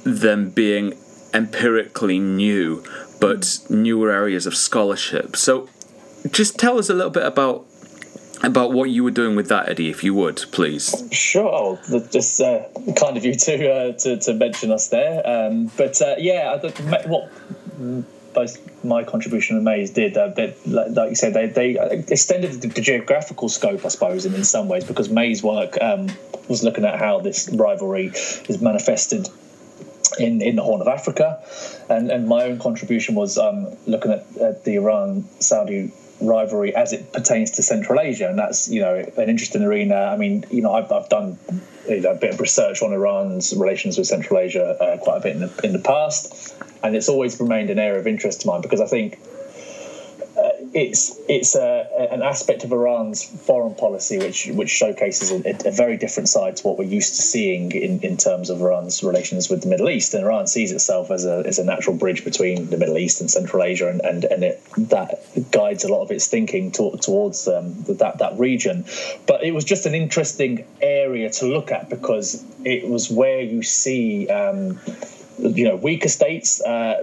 them 0.05 0.51
being 0.51 0.95
empirically 1.35 2.19
new, 2.19 2.83
but 3.21 3.59
newer 3.69 4.11
areas 4.11 4.47
of 4.47 4.55
scholarship. 4.55 5.37
So 5.37 5.69
just 6.31 6.59
tell 6.59 6.79
us 6.79 6.89
a 6.89 6.95
little 6.95 7.11
bit 7.11 7.25
about 7.25 7.66
about 8.43 8.73
what 8.73 8.91
you 8.91 9.05
were 9.05 9.11
doing 9.11 9.37
with 9.37 9.49
that, 9.49 9.69
Eddie, 9.69 9.91
if 9.91 10.05
you 10.05 10.15
would, 10.15 10.45
please. 10.53 11.09
Sure. 11.11 11.79
Just 12.11 12.41
uh, 12.41 12.65
kind 12.97 13.17
of 13.17 13.25
you 13.25 13.35
to, 13.35 13.71
uh, 13.71 13.93
to, 13.93 14.19
to 14.19 14.35
mention 14.35 14.71
us 14.71 14.89
there. 14.89 15.27
Um, 15.27 15.71
but 15.77 16.01
uh, 16.03 16.17
yeah, 16.19 16.57
what 17.07 17.31
both 18.37 18.85
my 18.85 19.03
contribution 19.03 19.57
and 19.57 19.65
May's 19.65 19.91
did, 19.91 20.17
uh, 20.17 20.29
they, 20.29 20.55
like, 20.67 21.09
you 21.09 21.15
said, 21.15 21.33
they, 21.33 21.47
they 21.47 21.79
extended 22.09 22.61
the, 22.61 22.69
the, 22.69 22.83
geographical 22.83 23.49
scope, 23.49 23.85
I 23.85 23.89
suppose, 23.89 24.27
in, 24.27 24.35
in 24.35 24.45
some 24.45 24.69
ways, 24.69 24.85
because 24.85 25.09
May's 25.09 25.43
work 25.43 25.81
um, 25.81 26.09
was 26.47 26.63
looking 26.63 26.85
at 26.85 26.99
how 26.99 27.21
this 27.21 27.49
rivalry 27.49 28.09
is 28.09 28.61
manifested 28.61 29.29
in, 30.19 30.43
in 30.43 30.57
the 30.57 30.63
Horn 30.63 30.83
of 30.83 30.89
Africa, 30.89 31.43
and, 31.89 32.11
and 32.11 32.29
my 32.29 32.45
own 32.45 32.59
contribution 32.59 33.15
was 33.15 33.39
um, 33.39 33.75
looking 33.87 34.13
at, 34.13 34.27
at 34.37 34.65
the 34.65 34.77
Iran 34.77 35.27
Saudi 35.41 35.93
rivalry 36.21 36.75
as 36.75 36.93
it 36.93 37.13
pertains 37.13 37.53
to 37.53 37.63
Central 37.63 38.01
Asia, 38.01 38.29
and 38.29 38.39
that's 38.39 38.69
you 38.69 38.81
know 38.81 38.95
an 39.17 39.29
interesting 39.29 39.63
arena. 39.63 39.95
I 39.95 40.17
mean, 40.17 40.45
you 40.51 40.63
know, 40.63 40.73
I've, 40.73 40.91
I've 40.91 41.09
done 41.09 41.39
you 41.89 42.01
know, 42.01 42.13
a 42.13 42.15
bit 42.15 42.35
of 42.35 42.41
research 42.41 42.83
on 42.83 42.93
Iran's 42.93 43.55
relations 43.55 43.99
with 43.99 44.07
Central 44.07 44.39
Asia 44.39 44.77
uh, 44.83 44.99
quite 44.99 45.19
a 45.19 45.21
bit 45.21 45.37
in 45.37 45.41
the 45.41 45.61
in 45.65 45.73
the 45.73 45.79
past, 45.79 46.55
and 46.83 46.97
it's 46.97 47.09
always 47.09 47.39
remained 47.41 47.71
an 47.71 47.79
area 47.79 47.99
of 47.99 48.07
interest 48.07 48.43
to 48.43 48.47
mine 48.47 48.61
because 48.61 48.81
I 48.81 48.87
think. 48.87 49.19
It's 50.77 51.19
it's 51.27 51.55
a, 51.55 51.89
an 52.13 52.21
aspect 52.21 52.63
of 52.63 52.71
Iran's 52.71 53.25
foreign 53.25 53.75
policy 53.75 54.19
which 54.19 54.47
which 54.49 54.69
showcases 54.69 55.31
a, 55.31 55.69
a, 55.69 55.71
very 55.71 55.97
different 55.97 56.29
side 56.29 56.59
to 56.59 56.67
what 56.67 56.77
we're 56.77 56.85
used 56.85 57.17
to 57.17 57.23
seeing 57.23 57.73
in, 57.73 58.01
in 58.01 58.19
terms 58.19 58.51
of 58.51 58.61
Iran's 58.61 59.03
relations 59.03 59.49
with 59.49 59.63
the 59.63 59.69
Middle 59.69 59.89
East. 59.89 60.13
And 60.13 60.23
Iran 60.23 60.47
sees 60.47 60.73
itself 60.73 61.11
as 61.11 61.25
a 61.25 61.43
as 61.47 61.59
a 61.59 61.65
natural 61.65 61.97
bridge 61.97 62.25
between 62.25 62.69
the 62.69 62.77
Middle 62.77 62.99
East 62.99 63.23
and 63.23 63.31
Central 63.31 63.63
Asia, 63.63 63.89
and 63.89 64.03
and, 64.03 64.25
and 64.25 64.45
it, 64.45 64.63
that 64.77 65.19
guides 65.51 65.83
a 65.85 65.89
lot 65.89 66.03
of 66.03 66.11
its 66.11 66.27
thinking 66.27 66.73
to, 66.73 66.99
towards 67.01 67.49
um, 67.49 67.73
that 67.85 68.19
that 68.19 68.39
region. 68.39 68.85
But 69.27 69.45
it 69.45 69.53
was 69.53 69.65
just 69.65 69.87
an 69.87 69.95
interesting 69.95 70.67
area 70.83 71.31
to 71.31 71.47
look 71.47 71.73
at 71.73 71.89
because 71.89 72.45
it 72.67 72.87
was 72.87 73.11
where 73.11 73.41
you 73.41 73.63
see. 73.63 74.29
Um, 74.29 74.79
you 75.39 75.69
know 75.69 75.77
weaker 75.77 76.09
states 76.09 76.63
uh, 76.63 77.03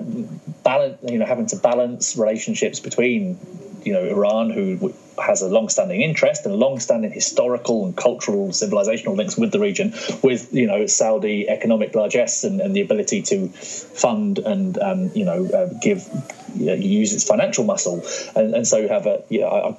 balance 0.63 0.97
you 1.03 1.19
know 1.19 1.25
having 1.25 1.45
to 1.45 1.55
balance 1.55 2.17
relationships 2.17 2.79
between 2.79 3.37
you 3.85 3.93
know 3.93 4.03
Iran 4.03 4.49
who 4.49 4.93
has 5.23 5.41
a 5.41 5.47
long-standing 5.47 6.01
interest 6.01 6.45
and 6.45 6.55
long-standing 6.55 7.11
historical 7.11 7.85
and 7.85 7.95
cultural 7.95 8.47
civilizational 8.49 9.15
links 9.15 9.37
with 9.37 9.51
the 9.51 9.59
region 9.59 9.93
with 10.23 10.53
you 10.53 10.65
know 10.65 10.87
Saudi 10.87 11.47
economic 11.47 11.93
largesse 11.95 12.43
and, 12.43 12.59
and 12.59 12.75
the 12.75 12.81
ability 12.81 13.21
to 13.21 13.47
fund 13.49 14.39
and 14.39 14.77
um, 14.79 15.11
you 15.13 15.25
know 15.25 15.45
uh, 15.47 15.69
give 15.81 16.07
you 16.55 16.67
know, 16.67 16.73
use 16.73 17.13
its 17.13 17.23
financial 17.23 17.63
muscle. 17.63 18.03
And, 18.35 18.53
and 18.53 18.67
so 18.67 18.77
you 18.77 18.87
have 18.87 19.07
a 19.07 19.23
you 19.29 19.41
know, 19.41 19.77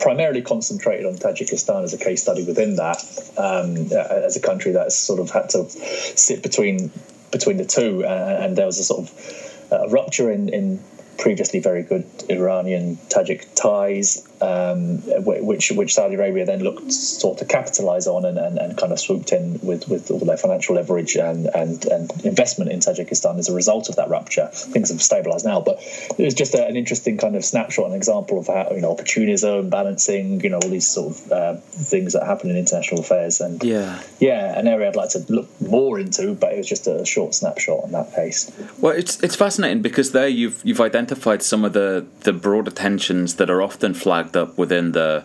primarily 0.00 0.42
concentrated 0.42 1.06
on 1.06 1.14
Tajikistan 1.14 1.84
as 1.84 1.94
a 1.94 1.98
case 1.98 2.22
study 2.22 2.44
within 2.44 2.76
that 2.76 2.98
um, 3.36 3.76
as 3.92 4.36
a 4.36 4.40
country 4.40 4.72
that's 4.72 4.96
sort 4.96 5.20
of 5.20 5.30
had 5.30 5.50
to 5.50 5.68
sit 5.68 6.42
between 6.42 6.90
between 7.30 7.56
the 7.56 7.64
two, 7.64 8.04
uh, 8.04 8.38
and 8.40 8.56
there 8.56 8.66
was 8.66 8.78
a 8.78 8.84
sort 8.84 9.00
of 9.00 9.72
uh, 9.72 9.88
rupture 9.88 10.30
in, 10.30 10.48
in 10.48 10.80
previously 11.18 11.60
very 11.60 11.82
good 11.82 12.04
Iranian 12.28 12.96
Tajik 13.08 13.46
ties, 13.54 14.26
um, 14.40 14.98
which 15.24 15.70
which 15.72 15.94
Saudi 15.94 16.14
Arabia 16.14 16.44
then 16.44 16.62
looked 16.62 16.92
sought 16.92 17.38
to 17.38 17.44
capitalize 17.44 18.06
on 18.06 18.24
and, 18.24 18.38
and, 18.38 18.58
and, 18.58 18.76
kind 18.76 18.92
of 18.92 19.00
swooped 19.00 19.32
in 19.32 19.58
with, 19.62 19.88
with 19.88 20.10
all 20.10 20.18
their 20.18 20.36
financial 20.36 20.74
leverage 20.74 21.16
and, 21.16 21.46
and, 21.54 21.86
and 21.86 22.12
investment 22.24 22.70
in 22.70 22.80
Tajikistan 22.80 23.38
as 23.38 23.48
a 23.48 23.54
result 23.54 23.88
of 23.88 23.96
that 23.96 24.10
rupture. 24.10 24.48
Things 24.52 24.90
have 24.90 25.02
stabilized 25.02 25.46
now, 25.46 25.60
but 25.60 25.78
it 26.18 26.22
was 26.22 26.34
just 26.34 26.54
a, 26.54 26.66
an 26.66 26.76
interesting 26.76 27.16
kind 27.16 27.34
of 27.34 27.44
snapshot, 27.44 27.86
an 27.86 27.96
example 27.96 28.38
of 28.38 28.46
how 28.48 28.70
you 28.72 28.80
know 28.80 28.92
opportunism, 28.92 29.70
balancing, 29.70 30.40
you 30.42 30.50
know, 30.50 30.58
all 30.58 30.68
these 30.68 30.86
sort 30.86 31.14
of 31.14 31.32
uh, 31.32 31.54
things 31.56 32.12
that 32.12 32.26
happen 32.26 32.50
in 32.50 32.56
international 32.56 33.00
affairs. 33.00 33.40
And 33.40 33.62
yeah, 33.64 34.02
yeah, 34.20 34.58
an 34.58 34.68
area 34.68 34.88
I'd 34.88 34.96
like 34.96 35.10
to 35.10 35.24
look 35.28 35.48
more 35.60 35.98
into, 35.98 36.34
but 36.34 36.52
it 36.52 36.58
was 36.58 36.68
just 36.68 36.86
a 36.86 37.06
short 37.06 37.34
snapshot 37.34 37.84
on 37.84 37.92
that 37.92 38.14
case. 38.14 38.50
Well, 38.80 38.94
it's 38.94 39.18
it's 39.22 39.36
fascinating 39.36 39.80
because 39.80 40.12
there 40.12 40.28
you've 40.28 40.60
you've 40.62 40.80
identified 40.80 41.05
some 41.42 41.64
of 41.64 41.72
the 41.72 42.06
the 42.20 42.32
broader 42.32 42.70
tensions 42.70 43.36
that 43.36 43.50
are 43.50 43.62
often 43.62 43.94
flagged 43.94 44.36
up 44.36 44.56
within 44.58 44.92
the 44.92 45.24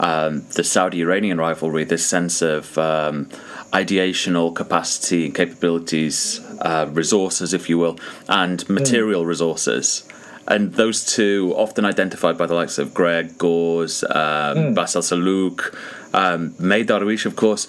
um, 0.00 0.46
the 0.54 0.64
Saudi 0.64 1.02
Iranian 1.02 1.38
rivalry, 1.38 1.84
this 1.84 2.06
sense 2.06 2.40
of 2.40 2.76
um, 2.78 3.26
ideational 3.72 4.54
capacity 4.54 5.26
and 5.26 5.34
capabilities, 5.34 6.40
uh, 6.62 6.88
resources, 6.90 7.52
if 7.52 7.68
you 7.68 7.78
will, 7.78 7.98
and 8.28 8.68
material 8.68 9.24
mm. 9.24 9.26
resources. 9.26 10.08
And 10.48 10.72
those 10.72 11.04
two, 11.04 11.54
often 11.56 11.84
identified 11.84 12.38
by 12.38 12.46
the 12.46 12.54
likes 12.54 12.78
of 12.78 12.94
Greg 12.94 13.36
Gause, 13.38 14.02
um, 14.04 14.10
mm. 14.10 14.74
Bassel 14.74 15.02
Salloukh, 15.02 15.74
um, 16.14 16.54
May 16.58 16.82
Darwish, 16.82 17.26
of 17.26 17.36
course. 17.36 17.68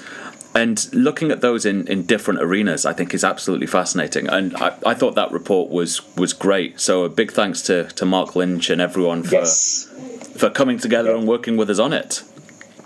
And 0.53 0.93
looking 0.93 1.31
at 1.31 1.39
those 1.39 1.65
in, 1.65 1.87
in 1.87 2.03
different 2.05 2.41
arenas, 2.41 2.85
I 2.85 2.91
think 2.91 3.13
is 3.13 3.23
absolutely 3.23 3.67
fascinating. 3.67 4.27
And 4.27 4.55
I, 4.57 4.75
I 4.85 4.93
thought 4.93 5.15
that 5.15 5.31
report 5.31 5.69
was 5.69 6.01
was 6.15 6.33
great. 6.33 6.79
So 6.79 7.05
a 7.05 7.09
big 7.09 7.31
thanks 7.31 7.61
to, 7.63 7.85
to 7.85 8.05
Marc 8.05 8.35
Lynch 8.35 8.69
and 8.69 8.81
everyone 8.81 9.23
for 9.23 9.35
yes 9.35 9.87
for 10.41 10.49
coming 10.49 10.77
together 10.77 11.11
yeah. 11.11 11.17
and 11.17 11.27
working 11.27 11.55
with 11.55 11.69
us 11.69 11.79
on 11.79 11.93
it. 11.93 12.23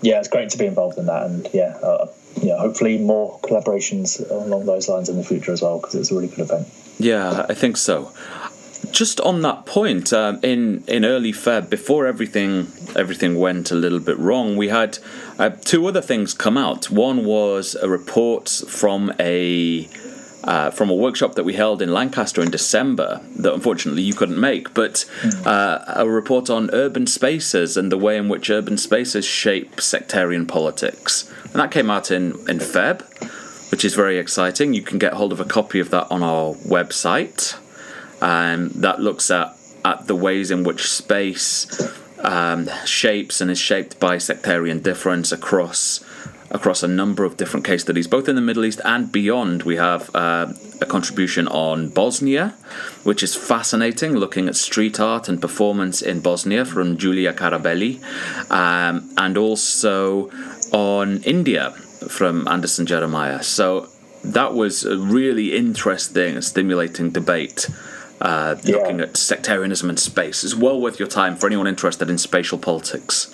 Yeah, 0.02 0.18
it's 0.18 0.28
great 0.28 0.50
to 0.50 0.58
be 0.58 0.66
involved 0.66 0.98
in 0.98 1.06
that, 1.06 1.22
and 1.24 1.48
yeah, 1.54 1.78
uh, 1.82 2.08
yeah, 2.42 2.58
hopefully 2.58 2.98
more 2.98 3.40
collaborations 3.40 4.30
along 4.30 4.66
those 4.66 4.88
lines 4.88 5.08
in 5.08 5.16
the 5.16 5.24
future 5.24 5.52
as 5.52 5.62
well 5.62 5.80
because 5.80 5.94
it's 5.94 6.10
a 6.10 6.14
really 6.14 6.28
good 6.28 6.40
event. 6.40 6.68
Yeah, 6.98 7.46
I 7.48 7.54
think 7.54 7.78
so. 7.78 8.12
Just 8.90 9.20
on 9.20 9.42
that 9.42 9.66
point, 9.66 10.12
um, 10.12 10.40
in 10.42 10.84
in 10.86 11.04
early 11.04 11.32
Feb, 11.32 11.68
before 11.68 12.06
everything 12.06 12.68
everything 12.94 13.38
went 13.38 13.70
a 13.70 13.74
little 13.74 14.00
bit 14.00 14.18
wrong, 14.18 14.56
we 14.56 14.68
had 14.68 14.98
uh, 15.38 15.50
two 15.50 15.86
other 15.86 16.00
things 16.00 16.32
come 16.32 16.56
out. 16.56 16.90
One 16.90 17.24
was 17.24 17.74
a 17.74 17.88
report 17.88 18.48
from 18.48 19.12
a 19.18 19.88
uh, 20.46 20.70
from 20.70 20.88
a 20.88 20.94
workshop 20.94 21.34
that 21.34 21.44
we 21.44 21.54
held 21.54 21.82
in 21.82 21.92
Lancaster 21.92 22.40
in 22.40 22.50
December 22.50 23.20
that 23.36 23.52
unfortunately 23.52 24.02
you 24.02 24.14
couldn't 24.14 24.40
make, 24.40 24.72
but 24.74 25.04
uh, 25.44 25.84
a 25.88 26.08
report 26.08 26.48
on 26.48 26.70
urban 26.72 27.06
spaces 27.06 27.76
and 27.76 27.90
the 27.90 27.98
way 27.98 28.16
in 28.16 28.28
which 28.28 28.48
urban 28.48 28.78
spaces 28.78 29.24
shape 29.24 29.80
sectarian 29.80 30.46
politics. 30.46 31.30
And 31.44 31.54
that 31.54 31.70
came 31.72 31.90
out 31.90 32.10
in, 32.10 32.32
in 32.48 32.58
Feb, 32.58 33.02
which 33.72 33.84
is 33.84 33.94
very 33.94 34.18
exciting. 34.18 34.72
You 34.72 34.82
can 34.82 34.98
get 34.98 35.14
hold 35.14 35.32
of 35.32 35.40
a 35.40 35.44
copy 35.44 35.80
of 35.80 35.90
that 35.90 36.06
on 36.10 36.22
our 36.22 36.54
website. 36.54 37.58
Um, 38.20 38.70
that 38.76 39.00
looks 39.00 39.30
at, 39.30 39.56
at 39.84 40.06
the 40.06 40.16
ways 40.16 40.50
in 40.50 40.64
which 40.64 40.90
space 40.90 41.66
um, 42.20 42.68
shapes 42.84 43.40
and 43.40 43.50
is 43.50 43.58
shaped 43.58 44.00
by 44.00 44.18
sectarian 44.18 44.80
difference 44.80 45.32
across 45.32 46.04
across 46.50 46.82
a 46.82 46.88
number 46.88 47.24
of 47.24 47.36
different 47.36 47.66
case 47.66 47.82
studies, 47.82 48.06
both 48.06 48.28
in 48.28 48.36
the 48.36 48.40
Middle 48.40 48.64
East 48.64 48.80
and 48.84 49.10
beyond. 49.10 49.64
We 49.64 49.76
have 49.76 50.14
uh, 50.14 50.52
a 50.80 50.86
contribution 50.86 51.48
on 51.48 51.88
Bosnia, 51.88 52.54
which 53.02 53.22
is 53.22 53.34
fascinating, 53.34 54.14
looking 54.14 54.48
at 54.48 54.56
street 54.56 55.00
art 55.00 55.28
and 55.28 55.40
performance 55.40 56.02
in 56.02 56.20
Bosnia 56.20 56.64
from 56.64 56.98
Giulia 56.98 57.32
Carabelli, 57.32 58.00
um, 58.50 59.10
and 59.16 59.36
also 59.36 60.30
on 60.72 61.22
India 61.24 61.72
from 62.08 62.46
Anderson 62.48 62.86
Jeremiah. 62.86 63.42
So 63.42 63.88
that 64.24 64.54
was 64.54 64.84
a 64.84 64.96
really 64.96 65.56
interesting 65.56 66.40
stimulating 66.42 67.10
debate. 67.10 67.68
Uh, 68.20 68.56
yeah. 68.62 68.76
Looking 68.76 69.00
at 69.00 69.16
sectarianism 69.16 69.88
and 69.88 69.98
space. 69.98 70.42
It's 70.42 70.54
well 70.54 70.80
worth 70.80 70.98
your 70.98 71.08
time 71.08 71.36
for 71.36 71.46
anyone 71.46 71.66
interested 71.66 72.08
in 72.08 72.18
spatial 72.18 72.58
politics. 72.58 73.32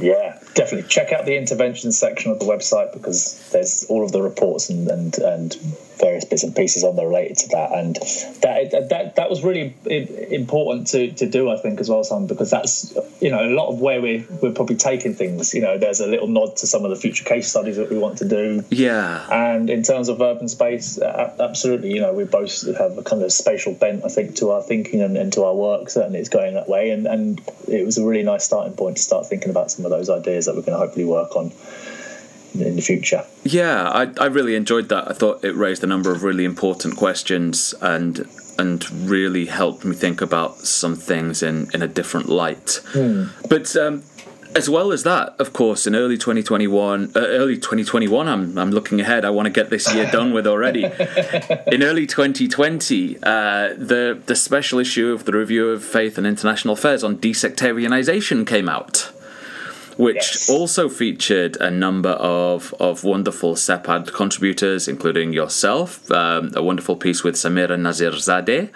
Yeah, 0.00 0.38
definitely. 0.54 0.88
Check 0.88 1.12
out 1.12 1.24
the 1.24 1.36
intervention 1.36 1.92
section 1.92 2.30
of 2.30 2.38
the 2.38 2.44
website 2.44 2.92
because 2.92 3.48
there's 3.50 3.84
all 3.88 4.04
of 4.04 4.12
the 4.12 4.22
reports 4.22 4.70
and, 4.70 4.88
and, 4.88 5.16
and 5.18 5.56
various 5.98 6.24
bits 6.24 6.42
and 6.42 6.54
pieces 6.54 6.84
on 6.84 6.96
there 6.96 7.06
related 7.06 7.36
to 7.38 7.48
that. 7.48 7.72
And 7.72 7.96
that 8.42 8.88
that 8.90 9.16
that 9.16 9.30
was 9.30 9.42
really 9.42 9.74
important 10.30 10.88
to, 10.88 11.12
to 11.12 11.28
do, 11.28 11.50
I 11.50 11.56
think, 11.56 11.80
as 11.80 11.88
well, 11.88 12.04
Simon, 12.04 12.26
because 12.26 12.50
that's 12.50 12.96
you 13.20 13.30
know 13.30 13.44
a 13.44 13.52
lot 13.52 13.68
of 13.68 13.80
where 13.80 14.00
we're 14.00 14.24
we're 14.42 14.52
probably 14.52 14.76
taking 14.76 15.14
things. 15.14 15.54
You 15.54 15.62
know, 15.62 15.78
there's 15.78 16.00
a 16.00 16.06
little 16.06 16.28
nod 16.28 16.56
to 16.58 16.66
some 16.66 16.84
of 16.84 16.90
the 16.90 16.96
future 16.96 17.24
case 17.24 17.48
studies 17.48 17.76
that 17.76 17.90
we 17.90 17.98
want 17.98 18.18
to 18.18 18.28
do. 18.28 18.64
Yeah. 18.70 19.26
And 19.30 19.70
in 19.70 19.82
terms 19.82 20.08
of 20.08 20.20
urban 20.20 20.48
space, 20.48 20.98
absolutely. 21.00 21.92
You 21.92 22.00
know, 22.00 22.12
we 22.12 22.24
both 22.24 22.66
have 22.78 22.98
a 22.98 23.02
kind 23.02 23.22
of 23.22 23.32
spatial 23.32 23.74
bent, 23.74 24.04
I 24.04 24.08
think, 24.08 24.36
to 24.36 24.50
our 24.50 24.62
thinking 24.62 25.02
and, 25.02 25.16
and 25.16 25.32
to 25.34 25.44
our 25.44 25.54
work. 25.54 25.90
Certainly, 25.90 26.20
it's 26.20 26.28
going 26.28 26.54
that 26.54 26.68
way. 26.68 26.90
And 26.90 27.06
and 27.06 27.40
it 27.66 27.84
was 27.84 27.98
a 27.98 28.04
really 28.04 28.22
nice 28.22 28.44
starting 28.44 28.74
point 28.74 28.96
to 28.96 29.02
start 29.02 29.26
thinking 29.26 29.50
about 29.50 29.70
some 29.70 29.84
of 29.84 29.90
those 29.90 30.08
ideas 30.08 30.46
that 30.46 30.54
we're 30.54 30.62
going 30.62 30.78
to 30.78 30.78
hopefully 30.78 31.04
work 31.04 31.36
on 31.36 31.52
in 32.54 32.76
the 32.76 32.82
future. 32.82 33.24
Yeah, 33.44 33.88
I, 33.88 34.10
I 34.20 34.26
really 34.26 34.54
enjoyed 34.54 34.88
that. 34.88 35.08
I 35.08 35.12
thought 35.12 35.44
it 35.44 35.54
raised 35.54 35.82
a 35.84 35.86
number 35.86 36.12
of 36.12 36.22
really 36.22 36.44
important 36.44 36.96
questions 36.96 37.74
and 37.80 38.26
and 38.58 38.90
really 39.08 39.46
helped 39.46 39.84
me 39.84 39.94
think 39.94 40.20
about 40.20 40.58
some 40.58 40.96
things 40.96 41.44
in, 41.44 41.70
in 41.72 41.80
a 41.80 41.86
different 41.86 42.28
light. 42.28 42.80
Mm. 42.92 43.30
But 43.48 43.76
um, 43.76 44.02
as 44.56 44.68
well 44.68 44.90
as 44.90 45.04
that, 45.04 45.36
of 45.38 45.52
course, 45.52 45.86
in 45.86 45.94
early 45.94 46.16
2021, 46.16 47.12
uh, 47.14 47.20
early 47.20 47.54
2021, 47.54 48.26
I'm, 48.26 48.58
I'm 48.58 48.70
looking 48.72 49.00
ahead. 49.00 49.24
I 49.24 49.30
want 49.30 49.46
to 49.46 49.50
get 49.50 49.70
this 49.70 49.92
year 49.94 50.10
done 50.10 50.32
with 50.32 50.46
already. 50.46 50.84
in 51.70 51.82
early 51.82 52.06
2020, 52.06 53.18
uh, 53.18 53.20
the 53.76 54.20
the 54.26 54.34
special 54.34 54.78
issue 54.80 55.12
of 55.12 55.24
the 55.24 55.32
Review 55.32 55.68
of 55.68 55.84
Faith 55.84 56.18
and 56.18 56.26
International 56.26 56.74
Affairs 56.74 57.04
on 57.04 57.18
desectarianization 57.18 58.46
came 58.46 58.68
out 58.68 59.12
which 59.98 60.14
yes. 60.16 60.48
also 60.48 60.88
featured 60.88 61.56
a 61.60 61.70
number 61.70 62.10
of, 62.10 62.72
of 62.78 63.02
wonderful 63.02 63.56
SEPAD 63.56 64.12
contributors, 64.14 64.86
including 64.86 65.32
yourself, 65.32 66.08
um, 66.12 66.52
a 66.54 66.62
wonderful 66.62 66.94
piece 66.94 67.24
with 67.24 67.34
Samira 67.34 67.76
Nasirzadeh, 67.76 68.70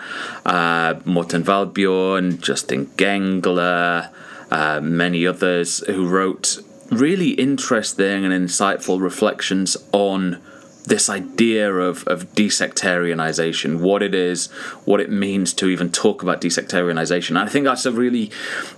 uh, 0.44 0.98
Morten 1.04 1.44
Valbjørn, 1.44 2.40
Justin 2.40 2.86
Gengler, 2.96 4.10
uh, 4.50 4.80
many 4.80 5.24
others 5.24 5.78
who 5.86 6.08
wrote 6.08 6.58
really 6.90 7.30
interesting 7.30 8.24
and 8.24 8.34
insightful 8.34 9.00
reflections 9.00 9.76
on 9.92 10.42
this 10.84 11.08
idea 11.08 11.72
of, 11.72 12.06
of 12.08 12.32
desectarianization, 12.32 13.80
what 13.80 14.02
it 14.02 14.14
is, 14.14 14.50
what 14.84 15.00
it 15.00 15.10
means 15.10 15.54
to 15.54 15.68
even 15.68 15.90
talk 15.90 16.22
about 16.22 16.40
desectarianization. 16.40 17.30
And 17.30 17.38
I 17.38 17.48
think 17.48 17.64
that's 17.64 17.86
a 17.86 17.92
really 17.92 18.30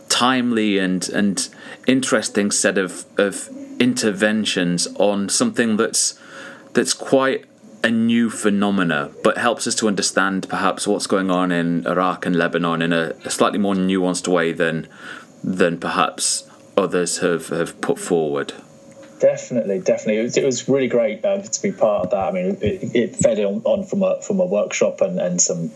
timely 0.09 0.79
and 0.79 1.09
and 1.09 1.49
interesting 1.87 2.51
set 2.51 2.79
of, 2.79 3.05
of 3.19 3.49
interventions 3.79 4.87
on 4.99 5.29
something 5.29 5.77
that's 5.77 6.19
that's 6.75 6.93
quite 6.93 7.47
a 7.83 7.91
new 7.91 8.31
phenomena, 8.31 9.11
but 9.23 9.37
helps 9.37 9.67
us 9.67 9.75
to 9.77 9.89
understand 9.89 10.49
perhaps 10.49 10.87
what's 10.87 11.07
going 11.07 11.31
on 11.31 11.53
in 11.53 11.87
Iraq 11.87 12.25
and 12.25 12.35
Lebanon 12.35 12.81
in 12.81 12.93
a, 12.93 13.13
a 13.25 13.31
slightly 13.31 13.59
more 13.59 13.75
nuanced 13.75 14.27
way 14.27 14.53
than 14.53 14.89
than 15.43 15.79
perhaps 15.79 16.49
others 16.77 17.19
have, 17.19 17.49
have 17.49 17.81
put 17.81 17.99
forward. 17.99 18.55
Definitely, 19.21 19.81
definitely. 19.81 20.19
It 20.19 20.23
was, 20.23 20.37
it 20.37 20.45
was 20.45 20.69
really 20.69 20.89
great 20.89 21.25
uh, 21.25 21.41
to 21.41 21.63
be 21.63 21.73
part 21.73 22.07
of 22.07 22.11
that. 22.11 22.29
I 22.29 22.33
mean, 22.33 22.59
it, 22.61 22.95
it 22.95 23.17
fed 23.17 23.39
on, 23.39 23.63
on, 23.65 23.85
from 23.85 24.03
a 24.03 24.21
from 24.21 24.41
a 24.41 24.47
workshop 24.47 25.01
and, 25.01 25.19
and 25.19 25.41
some 25.41 25.71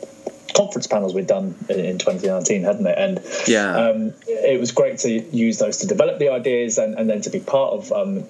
conference 0.55 0.87
panels 0.87 1.15
we'd 1.15 1.27
done 1.27 1.55
in, 1.69 1.81
in 1.81 1.99
2019, 1.99 2.63
hadn't 2.63 2.87
it? 2.87 2.99
And 2.99 3.21
yeah, 3.47 3.77
um, 3.77 4.15
it 4.27 4.59
was 4.59 4.73
great 4.73 4.99
to 4.99 5.11
use 5.11 5.59
those 5.59 5.79
to 5.79 5.87
develop 5.87 6.19
the 6.19 6.31
ideas 6.31 6.79
and, 6.79 6.99
and 6.99 7.09
then 7.09 7.21
to 7.23 7.31
be 7.31 7.41
part 7.41 7.75
of 7.75 7.93
um, 7.93 8.25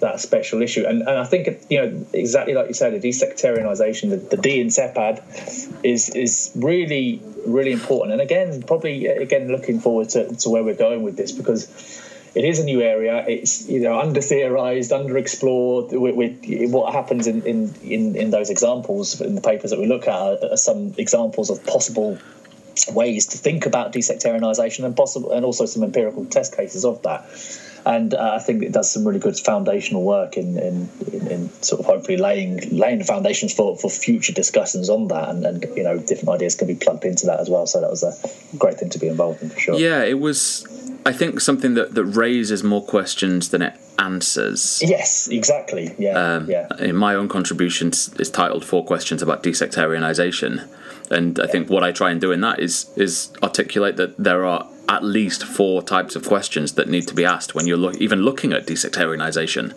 that 0.00 0.20
special 0.20 0.62
issue. 0.62 0.84
And, 0.86 1.00
and 1.00 1.18
I 1.18 1.24
think 1.24 1.48
you 1.70 1.80
know 1.80 2.06
exactly 2.12 2.54
like 2.54 2.68
you 2.68 2.74
said, 2.74 3.00
the 3.00 3.08
desectarianisation, 3.08 4.10
the, 4.10 4.16
the 4.16 4.36
D 4.36 4.60
in 4.60 4.68
SEPAD 4.68 5.84
is 5.84 6.10
is 6.10 6.52
really 6.56 7.22
really 7.46 7.72
important. 7.72 8.12
And 8.12 8.20
again, 8.20 8.62
probably 8.62 9.06
again 9.06 9.48
looking 9.48 9.80
forward 9.80 10.10
to, 10.10 10.34
to 10.36 10.50
where 10.50 10.62
we're 10.62 10.74
going 10.74 11.02
with 11.02 11.16
this 11.16 11.32
because 11.32 11.68
it 12.34 12.44
is 12.44 12.58
a 12.58 12.64
new 12.64 12.80
area. 12.80 13.24
It's 13.26 13.68
you 13.68 13.80
know 13.80 13.98
under 13.98 14.20
theorized, 14.20 14.92
under 14.92 15.16
explored. 15.18 15.92
what 15.92 16.92
happens 16.92 17.26
in, 17.26 17.42
in, 17.42 17.74
in, 17.82 18.16
in, 18.16 18.30
those 18.30 18.50
examples 18.50 19.20
in 19.20 19.34
the 19.34 19.40
papers 19.40 19.70
that 19.70 19.78
we 19.78 19.86
look 19.86 20.02
at 20.08 20.14
are, 20.14 20.38
are 20.52 20.56
some 20.56 20.94
examples 20.98 21.50
of 21.50 21.64
possible 21.66 22.18
ways 22.90 23.26
to 23.26 23.38
think 23.38 23.66
about 23.66 23.92
desectarianisation 23.92 24.84
and 24.84 24.96
possible 24.96 25.32
and 25.32 25.44
also 25.44 25.66
some 25.66 25.82
empirical 25.82 26.24
test 26.24 26.56
cases 26.56 26.86
of 26.86 27.02
that 27.02 27.28
and 27.84 28.14
uh, 28.14 28.32
I 28.34 28.38
think 28.38 28.62
it 28.62 28.72
does 28.72 28.90
some 28.90 29.06
really 29.06 29.18
good 29.18 29.36
foundational 29.36 30.04
work 30.04 30.36
in, 30.36 30.58
in, 30.58 30.88
in, 31.12 31.26
in, 31.28 31.48
sort 31.62 31.80
of 31.80 31.86
hopefully 31.86 32.16
laying 32.16 32.58
laying 32.70 32.98
the 32.98 33.04
foundations 33.04 33.52
for, 33.52 33.76
for 33.76 33.90
future 33.90 34.32
discussions 34.32 34.88
on 34.88 35.08
that, 35.08 35.28
and, 35.30 35.44
and 35.44 35.64
you 35.76 35.82
know 35.82 35.98
different 35.98 36.28
ideas 36.28 36.54
can 36.54 36.68
be 36.68 36.74
plugged 36.74 37.04
into 37.04 37.26
that 37.26 37.40
as 37.40 37.50
well. 37.50 37.66
So 37.66 37.80
that 37.80 37.90
was 37.90 38.02
a 38.02 38.56
great 38.56 38.78
thing 38.78 38.90
to 38.90 38.98
be 38.98 39.08
involved 39.08 39.42
in 39.42 39.50
for 39.50 39.58
sure. 39.58 39.78
Yeah, 39.78 40.04
it 40.04 40.18
was. 40.18 40.64
I 41.04 41.12
think 41.12 41.40
something 41.40 41.74
that, 41.74 41.94
that 41.94 42.04
raises 42.04 42.62
more 42.62 42.84
questions 42.84 43.50
than 43.50 43.62
it 43.62 43.74
answers. 43.98 44.80
Yes, 44.84 45.28
exactly. 45.28 45.94
Yeah, 45.98 46.12
um, 46.12 46.50
yeah. 46.50 46.68
In 46.78 46.96
my 46.96 47.14
own 47.14 47.28
contribution 47.28 47.88
is 47.88 48.30
titled 48.30 48.64
Four 48.64 48.84
Questions 48.84 49.22
About 49.22 49.42
Desectarianization. 49.42 50.68
And 51.10 51.38
I 51.40 51.46
think 51.46 51.68
what 51.68 51.82
I 51.84 51.92
try 51.92 52.10
and 52.10 52.20
do 52.20 52.32
in 52.32 52.40
that 52.40 52.60
is 52.60 52.90
is 52.96 53.32
articulate 53.42 53.96
that 53.96 54.16
there 54.16 54.44
are 54.44 54.68
at 54.88 55.04
least 55.04 55.44
four 55.44 55.82
types 55.82 56.16
of 56.16 56.26
questions 56.26 56.72
that 56.74 56.88
need 56.88 57.06
to 57.08 57.14
be 57.14 57.24
asked 57.24 57.54
when 57.54 57.66
you're 57.66 57.76
look, 57.76 57.96
even 57.96 58.22
looking 58.22 58.52
at 58.52 58.66
desectarianization. 58.66 59.74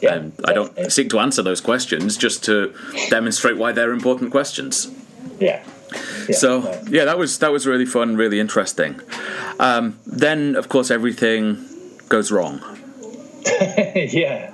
Yeah, 0.00 0.14
and 0.14 0.32
I 0.44 0.52
don't 0.52 0.92
seek 0.92 1.10
to 1.10 1.18
answer 1.18 1.42
those 1.42 1.60
questions 1.60 2.16
just 2.16 2.44
to 2.44 2.74
demonstrate 3.10 3.56
why 3.56 3.72
they're 3.72 3.92
important 3.92 4.30
questions. 4.30 4.90
Yeah. 5.38 5.62
Yeah 6.28 6.36
so 6.36 6.82
yeah, 6.88 7.04
that 7.04 7.18
was 7.18 7.38
that 7.38 7.52
was 7.52 7.66
really 7.66 7.86
fun, 7.86 8.16
really 8.16 8.40
interesting. 8.40 9.00
Um, 9.58 9.98
then 10.06 10.56
of 10.56 10.68
course 10.68 10.90
everything 10.90 11.64
goes 12.08 12.30
wrong. 12.30 12.62
yeah. 13.94 14.50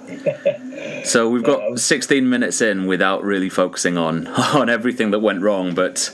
so 1.05 1.29
we've 1.29 1.45
got 1.45 1.79
16 1.79 2.29
minutes 2.29 2.61
in 2.61 2.87
without 2.87 3.23
really 3.23 3.49
focusing 3.49 3.97
on 3.97 4.27
on 4.61 4.69
everything 4.69 5.11
that 5.13 5.21
went 5.21 5.43
wrong, 5.43 5.75
but 5.75 6.11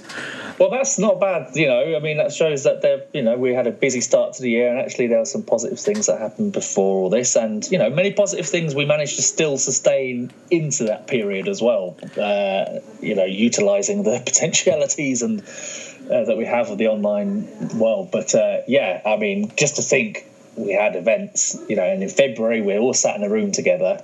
well, 0.59 0.71
that's 0.71 0.99
not 0.99 1.21
bad. 1.21 1.55
You 1.55 1.67
know, 1.67 1.97
I 1.97 2.01
mean, 2.01 2.17
that 2.17 2.33
shows 2.33 2.65
that 2.65 2.83
there. 2.83 3.03
You 3.13 3.23
know, 3.23 3.37
we 3.37 3.53
had 3.53 3.67
a 3.67 3.71
busy 3.71 4.01
start 4.01 4.35
to 4.35 4.43
the 4.43 4.51
year, 4.51 4.71
and 4.71 4.79
actually 4.79 5.09
there 5.09 5.19
were 5.19 5.25
some 5.27 5.43
positive 5.43 5.79
things 5.79 6.07
that 6.07 6.19
happened 6.19 6.53
before 6.53 7.03
all 7.03 7.11
this, 7.11 7.37
and 7.37 7.69
you 7.71 7.79
know, 7.79 7.91
many 7.91 8.13
positive 8.13 8.47
things 8.47 8.75
we 8.75 8.85
managed 8.85 9.17
to 9.17 9.23
still 9.23 9.59
sustain 9.59 10.33
into 10.51 10.85
that 10.85 11.07
period 11.07 11.49
as 11.49 11.61
well. 11.61 11.97
Uh, 12.17 12.81
you 13.01 13.15
know, 13.15 13.25
utilizing 13.25 14.03
the 14.03 14.23
potentialities 14.25 15.23
and 15.23 15.41
uh, 16.11 16.25
that 16.25 16.37
we 16.37 16.47
have 16.47 16.71
of 16.71 16.79
the 16.79 16.89
online 16.89 17.79
world. 17.79 18.11
But 18.11 18.35
uh, 18.35 18.63
yeah, 18.67 19.03
I 19.05 19.17
mean, 19.17 19.53
just 19.57 19.77
to 19.77 19.83
think 19.83 20.27
we 20.57 20.73
had 20.73 20.97
events, 20.97 21.59
you 21.69 21.77
know, 21.77 21.83
and 21.83 22.03
in 22.03 22.09
February 22.09 22.63
we 22.63 22.79
all 22.79 22.95
sat 22.95 23.17
in 23.17 23.23
a 23.23 23.29
room 23.29 23.53
together 23.53 24.03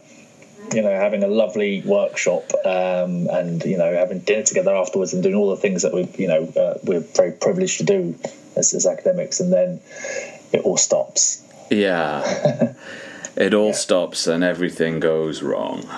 you 0.75 0.83
know, 0.83 0.91
having 0.91 1.23
a 1.23 1.29
lovely 1.29 1.83
workshop 1.83 2.53
um, 2.65 3.29
and 3.29 3.65
you 3.65 3.77
know 3.77 3.93
having 3.93 4.21
dinner 4.21 4.43
together 4.43 4.75
afterwards 4.75 5.13
and 5.13 5.23
doing 5.23 5.35
all 5.35 5.51
the 5.51 5.57
things 5.57 5.83
that 5.83 5.93
we 5.93 6.09
you 6.17 6.29
know 6.29 6.45
uh, 6.57 6.79
we're 6.85 7.01
very 7.01 7.33
privileged 7.33 7.79
to 7.79 7.85
do 7.85 8.19
as, 8.57 8.75
as 8.75 8.87
academics, 8.87 9.41
and 9.41 9.53
then 9.53 9.81
it 10.53 10.61
all 10.61 10.77
stops. 10.77 11.43
Yeah, 11.71 12.75
it 13.37 13.55
all 13.55 13.69
yeah. 13.69 13.73
stops 13.73 14.27
and 14.27 14.45
everything 14.45 15.01
goes 15.01 15.43
wrong. 15.43 15.89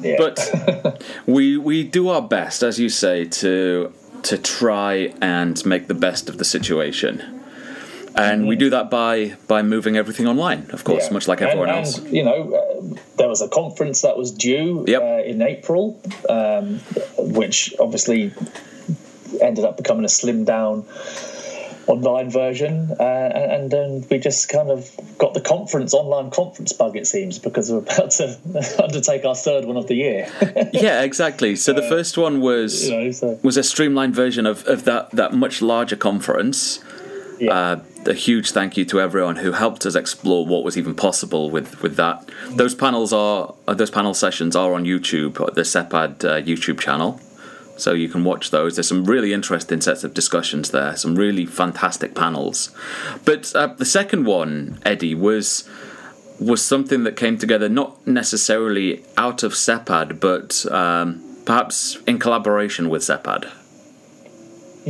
Yeah. 0.00 0.16
But 0.18 1.04
we 1.26 1.56
we 1.56 1.84
do 1.84 2.08
our 2.08 2.22
best, 2.22 2.62
as 2.62 2.78
you 2.78 2.88
say, 2.88 3.24
to 3.24 3.92
to 4.22 4.38
try 4.38 5.14
and 5.20 5.64
make 5.64 5.86
the 5.86 5.94
best 5.94 6.28
of 6.28 6.38
the 6.38 6.44
situation 6.44 7.40
and 8.14 8.46
we 8.46 8.56
do 8.56 8.70
that 8.70 8.90
by 8.90 9.36
by 9.46 9.62
moving 9.62 9.96
everything 9.96 10.26
online, 10.26 10.68
of 10.70 10.84
course, 10.84 11.06
yeah. 11.06 11.12
much 11.12 11.28
like 11.28 11.40
everyone 11.40 11.68
and, 11.68 11.78
else. 11.78 12.02
you 12.04 12.24
know, 12.24 12.69
there 13.16 13.28
was 13.28 13.40
a 13.40 13.48
conference 13.48 14.02
that 14.02 14.16
was 14.16 14.32
due 14.32 14.84
yep. 14.86 15.02
uh, 15.02 15.22
in 15.22 15.42
April, 15.42 16.00
um, 16.28 16.78
which 17.18 17.74
obviously 17.78 18.32
ended 19.40 19.64
up 19.64 19.76
becoming 19.76 20.04
a 20.04 20.08
slim 20.08 20.44
down 20.44 20.84
online 21.86 22.30
version, 22.30 22.90
uh, 22.98 23.02
and 23.02 23.70
then 23.70 24.04
we 24.10 24.18
just 24.18 24.48
kind 24.48 24.70
of 24.70 24.88
got 25.18 25.34
the 25.34 25.40
conference 25.40 25.92
online 25.92 26.30
conference 26.30 26.72
bug. 26.72 26.96
It 26.96 27.06
seems 27.06 27.38
because 27.38 27.70
we're 27.70 27.78
about 27.78 28.12
to 28.12 28.38
undertake 28.82 29.24
our 29.24 29.34
third 29.34 29.64
one 29.64 29.76
of 29.76 29.86
the 29.88 29.94
year. 29.94 30.28
yeah, 30.72 31.02
exactly. 31.02 31.56
So 31.56 31.72
the 31.72 31.84
uh, 31.84 31.88
first 31.88 32.16
one 32.16 32.40
was 32.40 32.88
you 32.88 32.96
know, 32.96 33.10
so. 33.10 33.38
was 33.42 33.56
a 33.56 33.62
streamlined 33.62 34.14
version 34.14 34.46
of, 34.46 34.66
of 34.66 34.84
that 34.84 35.10
that 35.12 35.32
much 35.32 35.60
larger 35.60 35.96
conference. 35.96 36.82
Yeah. 37.38 37.52
Uh, 37.52 37.80
a 38.06 38.14
huge 38.14 38.52
thank 38.52 38.76
you 38.76 38.84
to 38.86 39.00
everyone 39.00 39.36
who 39.36 39.52
helped 39.52 39.84
us 39.86 39.94
explore 39.94 40.46
what 40.46 40.64
was 40.64 40.76
even 40.76 40.94
possible 40.94 41.50
with, 41.50 41.82
with 41.82 41.96
that. 41.96 42.28
Those 42.50 42.74
panels 42.74 43.12
are 43.12 43.54
uh, 43.66 43.74
those 43.74 43.90
panel 43.90 44.14
sessions 44.14 44.56
are 44.56 44.74
on 44.74 44.84
YouTube, 44.84 45.34
the 45.54 45.62
SEPAD 45.62 46.24
uh, 46.24 46.42
YouTube 46.42 46.80
channel, 46.80 47.20
so 47.76 47.92
you 47.92 48.08
can 48.08 48.24
watch 48.24 48.50
those. 48.50 48.76
There's 48.76 48.88
some 48.88 49.04
really 49.04 49.32
interesting 49.32 49.80
sets 49.80 50.04
of 50.04 50.14
discussions 50.14 50.70
there, 50.70 50.96
some 50.96 51.14
really 51.14 51.46
fantastic 51.46 52.14
panels. 52.14 52.70
But 53.24 53.54
uh, 53.54 53.68
the 53.68 53.84
second 53.84 54.24
one, 54.24 54.78
Eddie, 54.84 55.14
was 55.14 55.68
was 56.38 56.64
something 56.64 57.04
that 57.04 57.16
came 57.16 57.36
together 57.36 57.68
not 57.68 58.06
necessarily 58.06 59.04
out 59.18 59.42
of 59.42 59.52
SEPAD, 59.52 60.20
but 60.20 60.64
um, 60.72 61.22
perhaps 61.44 61.98
in 62.06 62.18
collaboration 62.18 62.88
with 62.88 63.02
SEPAD. 63.02 63.50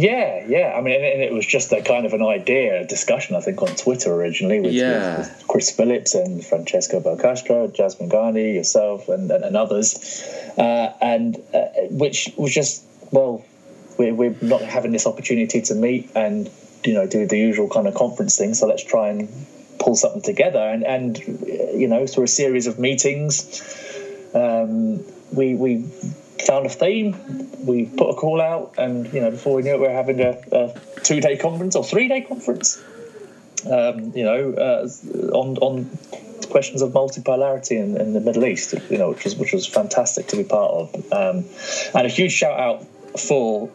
Yeah, 0.00 0.46
yeah. 0.46 0.74
I 0.76 0.80
mean, 0.80 0.94
and 0.94 1.20
it 1.20 1.30
was 1.30 1.46
just 1.46 1.70
a 1.72 1.82
kind 1.82 2.06
of 2.06 2.14
an 2.14 2.22
idea, 2.22 2.80
a 2.80 2.86
discussion, 2.86 3.36
I 3.36 3.40
think, 3.40 3.60
on 3.60 3.68
Twitter 3.76 4.10
originally 4.14 4.58
with, 4.58 4.72
yeah. 4.72 5.18
with 5.18 5.44
Chris 5.46 5.70
Phillips 5.70 6.14
and 6.14 6.42
Francesco 6.42 7.00
Belcastro, 7.00 7.74
Jasmine 7.74 8.08
Gani, 8.08 8.54
yourself, 8.54 9.10
and, 9.10 9.30
and, 9.30 9.44
and 9.44 9.56
others, 9.56 10.24
uh, 10.56 10.94
and 11.02 11.36
uh, 11.52 11.66
which 11.90 12.32
was 12.38 12.54
just 12.54 12.82
well, 13.10 13.44
we're, 13.98 14.14
we're 14.14 14.36
not 14.40 14.62
having 14.62 14.92
this 14.92 15.06
opportunity 15.06 15.60
to 15.60 15.74
meet 15.74 16.08
and 16.14 16.50
you 16.82 16.94
know 16.94 17.06
do 17.06 17.26
the 17.26 17.36
usual 17.36 17.68
kind 17.68 17.86
of 17.86 17.94
conference 17.94 18.38
thing, 18.38 18.54
so 18.54 18.66
let's 18.66 18.84
try 18.84 19.08
and 19.08 19.28
pull 19.78 19.96
something 19.96 20.22
together, 20.22 20.60
and 20.60 20.82
and 20.82 21.18
you 21.18 21.88
know 21.88 22.06
through 22.06 22.24
a 22.24 22.28
series 22.28 22.66
of 22.66 22.78
meetings, 22.78 23.36
um, 24.34 25.04
we 25.30 25.54
we 25.54 25.84
found 26.46 26.66
a 26.66 26.68
theme. 26.68 27.16
We 27.64 27.86
put 27.86 28.10
a 28.10 28.14
call 28.14 28.40
out, 28.40 28.74
and 28.78 29.12
you 29.12 29.20
know, 29.20 29.30
before 29.30 29.54
we 29.54 29.62
knew 29.62 29.74
it, 29.74 29.80
we 29.80 29.86
were 29.86 29.92
having 29.92 30.20
a, 30.20 30.38
a 30.52 30.74
two-day 31.02 31.36
conference 31.36 31.76
or 31.76 31.84
three-day 31.84 32.22
conference. 32.22 32.82
Um, 33.70 34.12
you 34.14 34.24
know, 34.24 34.52
uh, 34.54 34.88
on 35.32 35.58
on 35.58 35.98
questions 36.48 36.82
of 36.82 36.90
multipolarity 36.90 37.78
in, 37.78 37.96
in, 38.00 38.12
the 38.14 38.20
Middle 38.20 38.44
East. 38.44 38.74
You 38.90 38.98
know, 38.98 39.10
which 39.10 39.24
was 39.24 39.36
which 39.36 39.52
was 39.52 39.66
fantastic 39.66 40.28
to 40.28 40.36
be 40.36 40.44
part 40.44 40.72
of. 40.72 41.12
Um, 41.12 41.44
and 41.94 42.06
a 42.06 42.10
huge 42.10 42.32
shout 42.32 42.58
out 42.58 42.86
for 43.18 43.70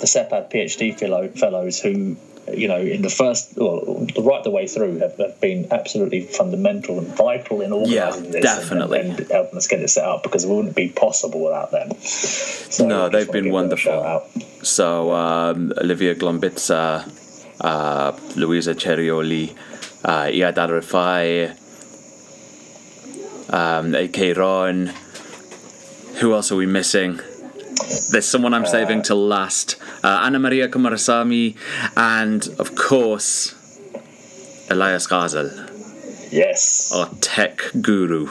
the 0.00 0.06
SEPAD 0.06 0.50
PhD 0.50 0.98
fellow, 0.98 1.28
fellows 1.28 1.80
who 1.80 2.16
you 2.56 2.68
know, 2.68 2.78
in 2.78 3.02
the 3.02 3.10
first, 3.10 3.56
well, 3.56 4.06
right 4.18 4.42
the 4.44 4.50
way 4.50 4.66
through, 4.66 4.98
have, 4.98 5.16
have 5.18 5.40
been 5.40 5.68
absolutely 5.70 6.22
fundamental 6.22 6.98
and 6.98 7.08
vital 7.08 7.60
in 7.60 7.72
organising 7.72 8.26
yeah, 8.26 8.30
this 8.30 8.42
definitely. 8.42 9.00
And, 9.00 9.18
and, 9.18 9.30
helping 9.30 9.56
us 9.56 9.66
get 9.66 9.80
it 9.80 9.88
set 9.88 10.04
up 10.04 10.22
because 10.22 10.44
it 10.44 10.48
wouldn't 10.48 10.76
be 10.76 10.88
possible 10.88 11.44
without 11.44 11.70
them. 11.70 11.92
So 12.00 12.86
no, 12.86 13.08
they've 13.08 13.30
been 13.30 13.50
wonderful. 13.50 14.26
So 14.62 15.12
um, 15.12 15.72
Olivia 15.78 16.14
Glombitza, 16.14 17.08
uh, 17.60 18.16
Louisa 18.36 18.74
Cerioli, 18.74 19.54
uh, 20.04 20.60
Al-Rifai, 20.60 21.56
um, 23.52 23.94
AK 23.94 24.36
Ron. 24.36 24.92
Who 26.20 26.34
else 26.34 26.50
are 26.50 26.56
we 26.56 26.66
missing? 26.66 27.20
There's 28.10 28.26
someone 28.26 28.54
I'm 28.54 28.66
saving 28.66 29.02
to 29.04 29.14
last. 29.14 29.76
Uh, 30.02 30.22
Anna 30.22 30.38
Maria 30.38 30.68
Kumarasamy, 30.68 31.56
and 31.96 32.46
of 32.58 32.74
course, 32.74 33.54
Elias 34.70 35.06
Ghazel. 35.06 35.68
Yes. 36.30 36.92
Our 36.94 37.08
tech 37.20 37.62
guru. 37.80 38.28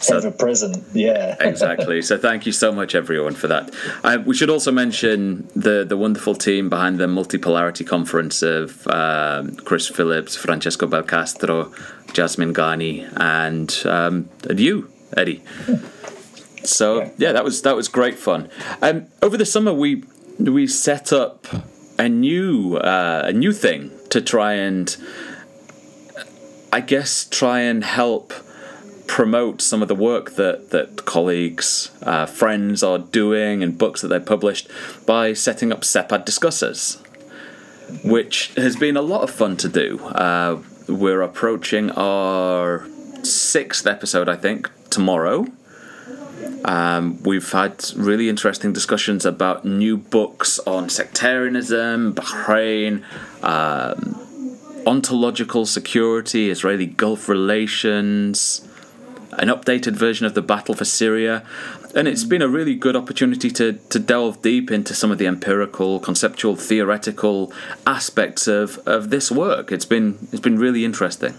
So, 0.00 0.16
Ever 0.16 0.30
present, 0.30 0.84
yeah. 0.92 1.36
exactly. 1.40 2.02
So 2.02 2.18
thank 2.18 2.44
you 2.44 2.52
so 2.52 2.72
much, 2.72 2.94
everyone, 2.94 3.34
for 3.34 3.48
that. 3.48 3.72
Uh, 4.02 4.18
we 4.24 4.34
should 4.34 4.50
also 4.50 4.72
mention 4.72 5.48
the 5.54 5.84
the 5.84 5.96
wonderful 5.96 6.34
team 6.34 6.68
behind 6.68 6.98
the 6.98 7.06
Multipolarity 7.06 7.86
Conference 7.86 8.42
of 8.42 8.86
um, 8.88 9.54
Chris 9.56 9.88
Phillips, 9.88 10.36
Francesco 10.36 10.86
Belcastro, 10.86 11.72
Jasmine 12.12 12.52
Gani, 12.52 13.06
and 13.16 13.82
um, 13.84 14.28
and 14.48 14.58
you, 14.58 14.90
Eddie. 15.16 15.42
So 16.64 17.10
yeah, 17.18 17.32
that 17.32 17.44
was 17.44 17.62
that 17.62 17.76
was 17.76 17.88
great 17.88 18.18
fun. 18.18 18.50
Um, 18.82 19.06
over 19.22 19.36
the 19.36 19.46
summer, 19.46 19.72
we 19.72 20.04
we 20.38 20.66
set 20.66 21.12
up 21.12 21.46
a 21.98 22.08
new 22.08 22.76
uh, 22.76 23.22
a 23.26 23.32
new 23.32 23.52
thing 23.52 23.90
to 24.10 24.20
try 24.20 24.54
and 24.54 24.96
I 26.72 26.80
guess 26.80 27.24
try 27.24 27.60
and 27.60 27.84
help 27.84 28.32
promote 29.06 29.60
some 29.60 29.82
of 29.82 29.88
the 29.88 29.94
work 29.94 30.36
that 30.36 30.70
that 30.70 31.04
colleagues, 31.04 31.90
uh, 32.02 32.26
friends 32.26 32.82
are 32.82 32.98
doing 32.98 33.62
and 33.62 33.76
books 33.76 34.02
that 34.02 34.08
they've 34.08 34.24
published 34.24 34.68
by 35.04 35.32
setting 35.32 35.72
up 35.72 35.80
SEPAD 35.80 36.24
discussers, 36.24 37.02
which 38.04 38.54
has 38.54 38.76
been 38.76 38.96
a 38.96 39.02
lot 39.02 39.22
of 39.22 39.30
fun 39.30 39.56
to 39.56 39.68
do. 39.68 39.98
Uh, 39.98 40.62
we're 40.88 41.22
approaching 41.22 41.90
our 41.92 42.86
sixth 43.22 43.86
episode, 43.86 44.28
I 44.28 44.36
think, 44.36 44.70
tomorrow. 44.90 45.46
Um, 46.64 47.22
we've 47.22 47.50
had 47.50 47.84
really 47.96 48.28
interesting 48.28 48.72
discussions 48.72 49.24
about 49.24 49.64
new 49.64 49.96
books 49.96 50.58
on 50.60 50.88
sectarianism, 50.88 52.14
Bahrain, 52.14 53.02
um, 53.42 54.28
ontological 54.86 55.66
security, 55.66 56.50
Israeli 56.50 56.86
Gulf 56.86 57.28
relations, 57.28 58.66
an 59.32 59.48
updated 59.48 59.92
version 59.92 60.26
of 60.26 60.34
the 60.34 60.42
battle 60.42 60.74
for 60.74 60.84
Syria. 60.84 61.44
And 61.94 62.06
it's 62.06 62.24
been 62.24 62.42
a 62.42 62.48
really 62.48 62.74
good 62.74 62.94
opportunity 62.94 63.50
to, 63.52 63.72
to 63.72 63.98
delve 63.98 64.42
deep 64.42 64.70
into 64.70 64.94
some 64.94 65.10
of 65.10 65.18
the 65.18 65.26
empirical, 65.26 65.98
conceptual, 65.98 66.56
theoretical 66.56 67.52
aspects 67.86 68.46
of, 68.46 68.78
of 68.86 69.10
this 69.10 69.30
work. 69.30 69.72
It's 69.72 69.84
been 69.86 70.28
it's 70.30 70.40
been 70.40 70.58
really 70.58 70.84
interesting. 70.84 71.34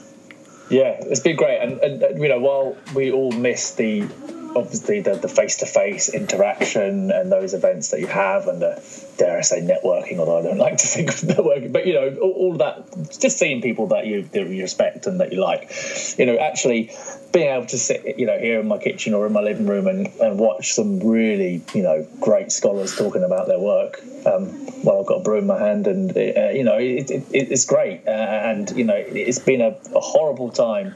Yeah, 0.70 0.96
it's 1.02 1.20
been 1.20 1.36
great, 1.36 1.60
and, 1.60 1.80
and 1.82 2.22
you 2.22 2.30
know, 2.30 2.40
while 2.40 2.78
we 2.96 3.12
all 3.12 3.32
miss 3.32 3.76
the 3.76 4.08
obviously 4.56 5.02
the, 5.02 5.16
the 5.16 5.28
face-to-face 5.28 6.10
interaction 6.10 7.12
and 7.12 7.32
those 7.32 7.54
events 7.54 7.92
that 7.92 8.00
you 8.00 8.08
have 8.08 8.48
and 8.48 8.62
the 8.62 8.82
dare 9.18 9.38
I 9.38 9.42
say 9.42 9.62
networking 9.62 10.20
although 10.20 10.40
I 10.40 10.42
don't 10.42 10.58
like 10.58 10.78
to 10.78 10.88
think 10.88 11.10
of 11.10 11.16
networking 11.16 11.72
but 11.72 11.88
you 11.88 11.94
know 11.94 12.18
all, 12.22 12.32
all 12.32 12.58
that 12.58 13.20
just 13.20 13.38
seeing 13.38 13.62
people 13.62 13.88
that 13.88 14.06
you, 14.06 14.24
that 14.24 14.48
you 14.48 14.62
respect 14.62 15.06
and 15.08 15.20
that 15.20 15.32
you 15.32 15.40
like. 15.40 15.72
You 16.18 16.26
know 16.26 16.38
actually 16.38 16.92
being 17.32 17.48
able 17.48 17.68
to 17.68 17.78
sit 17.78 18.18
you 18.20 18.26
know 18.26 18.38
here 18.38 18.60
in 18.60 18.68
my 18.68 18.78
kitchen 18.78 19.14
or 19.14 19.26
in 19.26 19.34
my 19.34 19.42
living 19.42 19.68
room 19.68 19.88
and, 19.88 20.08
and 20.20 20.40
watch 20.40 20.74
some 20.74 21.00
really 21.00 21.64
you 21.74 21.84
know 21.84 22.06
great 22.20 22.52
scholars 22.52 22.96
talking 22.96 23.24
about 23.24 23.48
their 23.48 23.60
work 23.60 24.02
um, 24.26 24.48
while 24.84 25.00
I've 25.00 25.06
got 25.06 25.22
a 25.22 25.24
brew 25.24 25.38
in 25.38 25.48
my 25.48 25.60
hand 25.60 25.88
and 25.88 26.12
uh, 26.16 26.50
you 26.50 26.64
know 26.64 26.78
it, 26.78 27.10
it, 27.10 27.24
it's 27.32 27.66
great. 27.66 28.08
Uh, 28.08 28.12
and 28.12 28.70
you 28.72 28.84
know 28.84 28.96
it's 28.96 29.40
been 29.40 29.62
a, 29.62 29.78
a 29.96 30.00
horrible 30.00 30.50
time 30.50 30.96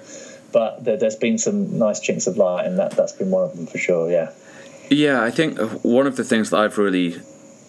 but 0.56 0.86
there, 0.86 0.98
has 0.98 1.18
been 1.18 1.38
some 1.38 1.78
nice 1.78 2.00
chinks 2.00 2.28
of 2.28 2.38
light, 2.38 2.66
and 2.66 2.80
that 2.80 2.92
that's 2.92 3.12
been 3.12 3.30
one 3.30 3.44
of 3.44 3.58
them 3.58 3.68
for 3.68 3.78
sure. 3.78 4.10
Yeah. 4.10 4.32
Yeah, 4.90 5.22
I 5.22 5.30
think 5.30 5.60
uh, 5.60 5.68
one 5.84 6.08
of 6.08 6.16
the 6.16 6.24
things 6.24 6.50
that 6.52 6.60
I've 6.62 6.78
really 6.78 7.18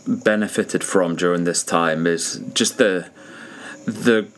benefited 0.06 0.84
from 0.84 1.16
during 1.16 1.42
this 1.42 1.64
time 1.64 2.06
is 2.06 2.40
just 2.54 2.78
the 2.78 3.10
the 3.86 4.28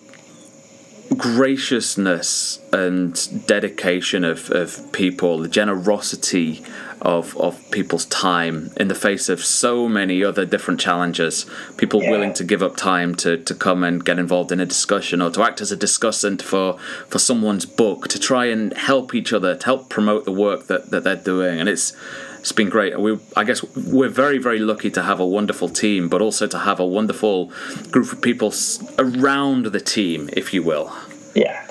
graciousness 1.15 2.61
and 2.73 3.47
dedication 3.47 4.25
of, 4.25 4.51
of 4.51 4.93
people, 4.93 5.37
the 5.37 5.49
generosity 5.49 6.65
of, 7.03 7.37
of 7.37 7.71
people's 7.71 8.05
time 8.07 8.71
in 8.77 8.89
the 8.89 8.95
face 8.95 9.29
of 9.29 9.45
so 9.45 9.89
many 9.89 10.25
other 10.25 10.45
different 10.45 10.81
challenges. 10.81 11.47
People 11.77 12.03
yeah. 12.03 12.11
willing 12.11 12.35
to 12.35 12.45
give 12.45 12.63
up 12.63 12.77
time 12.77 13.15
to, 13.17 13.37
to 13.39 13.55
come 13.55 13.85
and 13.85 14.05
get 14.05 14.19
involved 14.19 14.53
in 14.53 14.61
a 14.61 14.67
discussion 14.67 15.23
or 15.23 15.31
to 15.31 15.43
act 15.43 15.61
as 15.61 15.73
a 15.73 15.77
discussant 15.77 16.43
for, 16.43 16.79
for 17.09 17.19
someone's 17.19 17.67
book, 17.67 18.09
to 18.09 18.19
try 18.19 18.47
and 18.47 18.73
help 18.75 19.15
each 19.15 19.33
other, 19.33 19.55
to 19.57 19.65
help 19.65 19.89
promote 19.89 20.25
the 20.25 20.33
work 20.33 20.67
that, 20.67 20.91
that 20.91 21.05
they're 21.05 21.17
doing. 21.17 21.61
And 21.61 21.69
it's 21.69 21.97
it's 22.41 22.53
been 22.53 22.69
great. 22.71 22.99
We, 22.99 23.19
I 23.37 23.45
guess 23.45 23.63
we're 23.77 24.09
very, 24.09 24.39
very 24.39 24.61
lucky 24.61 24.91
to 24.93 25.03
have 25.03 25.21
a 25.21 25.27
wonderful 25.27 25.69
team, 25.69 26.09
but 26.09 26.23
also 26.23 26.47
to 26.47 26.59
have 26.61 26.81
a 26.81 26.87
wonderful 26.87 27.53
group 27.91 28.13
of 28.13 28.23
people 28.23 28.55
around 28.99 29.67
the 29.67 29.81
team, 29.81 30.31
if 30.33 30.55
you 30.55 30.63
will. 30.63 30.93
Yeah, 31.35 31.68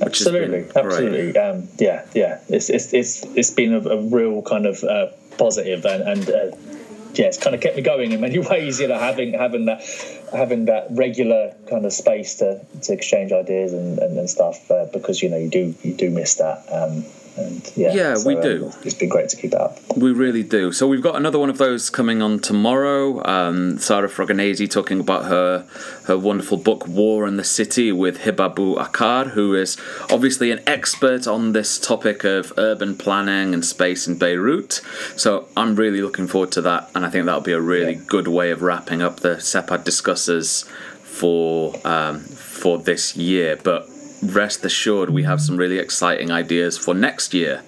absolutely, 0.00 0.66
absolutely. 0.74 1.36
Um, 1.36 1.68
yeah, 1.78 2.06
yeah. 2.14 2.40
It's 2.48 2.70
it's 2.70 2.92
it's 2.92 3.24
it's 3.24 3.50
been 3.50 3.74
a, 3.74 3.80
a 3.80 4.02
real 4.02 4.42
kind 4.42 4.66
of 4.66 4.82
uh, 4.84 5.08
positive 5.36 5.84
and 5.84 6.02
and. 6.02 6.30
Uh, 6.30 6.56
yeah, 7.14 7.26
it's 7.26 7.38
kind 7.38 7.54
of 7.54 7.62
kept 7.62 7.74
me 7.74 7.82
going 7.82 8.12
in 8.12 8.20
many 8.20 8.38
ways. 8.50 8.80
You 8.80 8.88
know, 8.88 8.98
having 8.98 9.32
having 9.32 9.64
that 9.64 9.82
having 10.32 10.66
that 10.66 10.86
regular 10.90 11.54
kind 11.68 11.84
of 11.84 11.92
space 11.92 12.36
to, 12.36 12.64
to 12.82 12.92
exchange 12.92 13.32
ideas 13.32 13.72
and, 13.72 13.98
and, 13.98 14.18
and 14.18 14.30
stuff 14.30 14.70
uh, 14.70 14.84
because 14.92 15.22
you 15.22 15.28
know 15.28 15.38
you 15.38 15.48
do 15.48 15.74
you 15.82 15.94
do 15.94 16.10
miss 16.10 16.34
that. 16.36 16.64
Um, 16.70 17.04
and 17.38 17.72
yeah, 17.76 17.92
yeah 17.92 18.14
so, 18.14 18.28
we 18.28 18.40
do. 18.40 18.66
Um, 18.66 18.72
it's 18.82 18.94
been 18.94 19.08
great 19.08 19.28
to 19.30 19.36
keep 19.36 19.52
it 19.52 19.60
up. 19.60 19.78
We 19.96 20.12
really 20.12 20.42
do. 20.42 20.72
So 20.72 20.86
we've 20.86 21.02
got 21.02 21.16
another 21.16 21.38
one 21.38 21.50
of 21.50 21.58
those 21.58 21.90
coming 21.90 22.20
on 22.20 22.40
tomorrow. 22.40 23.24
Um, 23.26 23.78
Sarah 23.78 24.08
Fregonese 24.08 24.68
talking 24.70 25.00
about 25.00 25.26
her 25.26 25.66
her 26.04 26.18
wonderful 26.18 26.56
book 26.56 26.86
War 26.86 27.26
and 27.26 27.38
the 27.38 27.44
City 27.44 27.92
with 27.92 28.18
Hiba 28.18 28.54
Bou 28.54 28.76
Akar, 28.76 29.30
who 29.30 29.54
is 29.54 29.76
obviously 30.10 30.50
an 30.50 30.60
expert 30.66 31.26
on 31.26 31.52
this 31.52 31.78
topic 31.78 32.24
of 32.24 32.52
urban 32.58 32.96
planning 32.96 33.54
and 33.54 33.64
space 33.64 34.06
in 34.06 34.18
Beirut. 34.18 34.80
So 35.16 35.48
I'm 35.56 35.76
really 35.76 36.02
looking 36.02 36.26
forward 36.26 36.52
to 36.52 36.62
that, 36.62 36.90
and 36.94 37.04
I 37.04 37.10
think 37.10 37.26
that'll 37.26 37.40
be 37.40 37.52
a 37.52 37.60
really 37.60 37.94
yeah. 37.94 38.02
good 38.06 38.28
way 38.28 38.50
of 38.50 38.62
wrapping 38.62 39.02
up 39.02 39.20
the 39.20 39.36
SEPAD 39.36 39.84
discussers 39.84 40.64
for 41.02 41.74
um, 41.84 42.20
for 42.20 42.78
this 42.78 43.16
year. 43.16 43.56
But 43.56 43.88
rest 44.22 44.64
assured, 44.64 45.10
we 45.10 45.24
have 45.24 45.40
some 45.40 45.56
really 45.56 45.78
exciting 45.78 46.30
ideas 46.30 46.76
for 46.78 46.94
next 46.94 47.34
year 47.34 47.62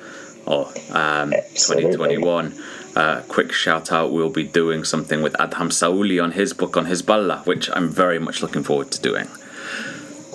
or 0.47 0.67
um, 0.93 1.31
2021. 1.31 2.55
Uh, 2.97 3.23
quick 3.29 3.53
shout 3.53 3.93
out, 3.93 4.13
we'll 4.13 4.31
be 4.31 4.43
doing 4.43 4.83
something 4.83 5.23
with 5.23 5.33
Adham 5.35 5.71
Saouli 5.71 6.23
on 6.23 6.33
his 6.33 6.53
book 6.53 6.77
on 6.77 6.87
Hezbollah, 6.87 7.47
which 7.47 7.71
I'm 7.73 7.89
very 7.89 8.19
much 8.19 8.43
looking 8.43 8.65
forward 8.65 8.91
to 8.91 9.01
doing. 9.01 9.27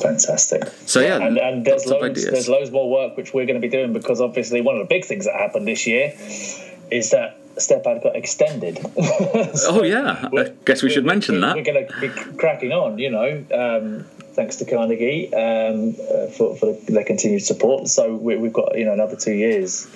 Fantastic. 0.02 0.64
So 0.86 1.00
yeah, 1.00 1.18
and, 1.18 1.38
and 1.38 1.66
there's 1.66 1.86
loads, 1.86 2.26
there's 2.26 2.50
loads 2.50 2.72
more 2.72 2.90
work 2.90 3.16
which 3.16 3.34
we're 3.34 3.46
going 3.46 3.60
to 3.60 3.66
be 3.66 3.72
doing 3.72 3.94
because 3.94 4.20
obviously 4.22 4.62
one 4.62 4.76
of 4.76 4.80
the 4.80 4.94
big 4.94 5.06
things 5.06 5.26
that 5.26 5.36
happened 5.36 5.68
this 5.68 5.88
year 5.88 6.14
is 6.92 7.12
that 7.12 7.38
SEPAD 7.56 8.04
got 8.04 8.16
extended. 8.16 8.78
so 9.58 9.70
oh 9.80 9.84
yeah, 9.84 10.28
I 10.36 10.52
guess 10.66 10.84
we 10.84 10.90
should 10.90 11.06
mention 11.06 11.40
that. 11.42 11.56
We're 11.56 11.64
going 11.64 11.88
to 11.88 12.00
be 12.00 12.10
cracking 12.10 12.72
on, 12.72 12.98
you 12.98 13.10
know. 13.10 13.46
Um, 13.54 14.06
thanks 14.36 14.58
to 14.58 14.66
Carnegie 14.66 15.34
um, 15.34 15.96
uh, 16.00 16.28
for, 16.28 16.56
for 16.56 16.74
their 16.88 17.04
continued 17.04 17.44
support. 17.44 17.88
So 17.88 18.16
we, 18.16 18.34
have 18.36 18.54
got 18.54 18.78
you 18.78 18.86
know 18.86 18.94
another 18.94 19.16
two 19.16 19.34
years 19.34 19.88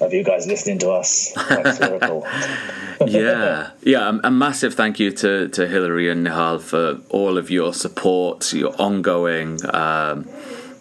of 0.00 0.12
you 0.12 0.22
guys 0.22 0.46
listening 0.46 0.78
to 0.80 0.90
us. 0.90 1.32
yeah, 3.06 3.70
yeah. 3.82 4.18
A, 4.22 4.30
massive 4.30 4.74
thank 4.74 5.00
you 5.00 5.10
to 5.12 5.48
to 5.48 5.66
Hillary 5.66 6.10
and 6.10 6.26
Nihal 6.26 6.60
for 6.60 7.00
all 7.08 7.38
of 7.38 7.50
your 7.50 7.72
support, 7.72 8.52
your 8.52 8.74
ongoing 8.80 9.58
um, 9.74 10.28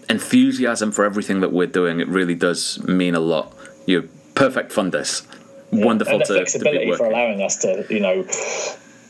enthusiasm 0.10 0.92
for 0.92 1.06
everything 1.06 1.42
that 1.42 1.52
we're 1.52 1.68
doing. 1.68 2.00
It 2.00 2.08
really 2.08 2.36
does 2.36 2.84
mean 2.84 3.16
a 3.16 3.20
lot. 3.20 3.54
You're 3.86 4.06
perfect 4.36 4.72
funders. 4.72 5.26
Yeah, 5.72 5.86
Wonderful 5.86 6.16
and 6.16 6.26
to, 6.26 6.34
flexibility 6.34 6.92
to 6.92 6.98
for 6.98 7.08
allowing 7.08 7.42
us 7.42 7.58
to, 7.58 7.86
you 7.90 8.00
know, 8.00 8.26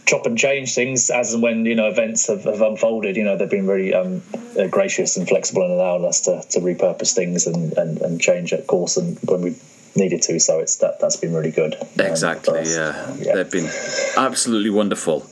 chop 0.08 0.26
and 0.26 0.38
change 0.38 0.74
things 0.74 1.10
as 1.10 1.34
and 1.34 1.44
when 1.44 1.66
you 1.66 1.76
know 1.76 1.88
events 1.88 2.28
have, 2.28 2.46
have 2.46 2.62
unfolded. 2.62 3.16
You 3.16 3.26
know 3.26 3.38
they've 3.38 3.50
been 3.50 3.68
really 3.68 3.94
um, 3.94 4.24
uh, 4.58 4.68
gracious 4.68 5.18
and 5.18 5.28
flexible 5.28 5.64
in 5.66 5.72
allowing 5.72 6.06
us 6.06 6.22
to, 6.22 6.42
to 6.50 6.60
repurpose 6.60 7.14
things 7.14 7.46
and, 7.46 7.78
and, 7.78 8.02
and 8.02 8.20
change 8.20 8.54
at 8.54 8.66
course 8.66 8.98
and 8.98 9.20
when 9.26 9.42
we 9.42 9.56
needed 9.96 10.22
to. 10.24 10.40
So 10.40 10.60
it's 10.60 10.78
that 10.78 11.00
that's 11.00 11.18
been 11.18 11.34
really 11.34 11.52
good. 11.52 11.76
Exactly. 12.00 12.60
Um, 12.60 12.66
yeah. 12.66 13.16
yeah. 13.20 13.36
they've 13.36 13.52
been 13.52 13.70
absolutely 14.18 14.70
wonderful. 14.70 15.30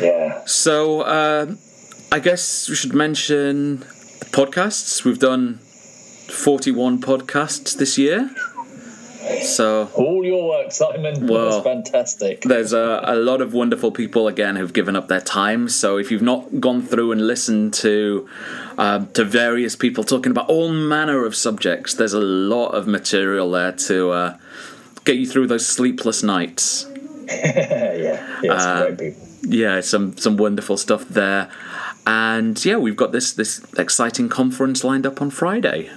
Yeah. 0.00 0.42
So 0.46 1.00
uh, 1.00 1.54
I 2.12 2.20
guess 2.20 2.68
we 2.68 2.76
should 2.76 2.94
mention 2.94 3.78
podcasts. 4.30 5.04
We've 5.04 5.18
done 5.18 5.58
forty-one 6.30 7.00
podcasts 7.00 7.76
this 7.76 7.98
year. 7.98 8.30
So 9.42 9.90
all 9.94 10.24
your 10.24 10.48
work, 10.48 10.72
Simon. 10.72 11.26
Well, 11.26 11.50
That's 11.50 11.64
fantastic. 11.64 12.42
There's 12.42 12.72
a, 12.72 13.00
a 13.04 13.16
lot 13.16 13.40
of 13.40 13.52
wonderful 13.52 13.90
people 13.90 14.28
again 14.28 14.56
who've 14.56 14.72
given 14.72 14.96
up 14.96 15.08
their 15.08 15.20
time. 15.20 15.68
So 15.68 15.98
if 15.98 16.10
you've 16.10 16.22
not 16.22 16.60
gone 16.60 16.82
through 16.82 17.12
and 17.12 17.26
listened 17.26 17.74
to 17.74 18.28
uh, 18.78 19.06
to 19.14 19.24
various 19.24 19.76
people 19.76 20.04
talking 20.04 20.32
about 20.32 20.48
all 20.48 20.70
manner 20.70 21.24
of 21.24 21.34
subjects, 21.34 21.94
there's 21.94 22.12
a 22.12 22.20
lot 22.20 22.70
of 22.70 22.86
material 22.86 23.50
there 23.50 23.72
to 23.72 24.10
uh, 24.10 24.38
get 25.04 25.16
you 25.16 25.26
through 25.26 25.46
those 25.46 25.66
sleepless 25.66 26.22
nights. 26.22 26.86
yeah, 27.28 28.40
yeah, 28.42 28.52
uh. 28.52 28.96
Yeah, 29.42 29.80
some 29.80 30.16
some 30.16 30.36
wonderful 30.36 30.76
stuff 30.76 31.06
there, 31.08 31.50
and 32.06 32.62
yeah, 32.64 32.76
we've 32.76 32.96
got 32.96 33.12
this 33.12 33.32
this 33.32 33.64
exciting 33.78 34.28
conference 34.28 34.82
lined 34.82 35.06
up 35.06 35.20
on 35.22 35.30
Friday. 35.30 35.90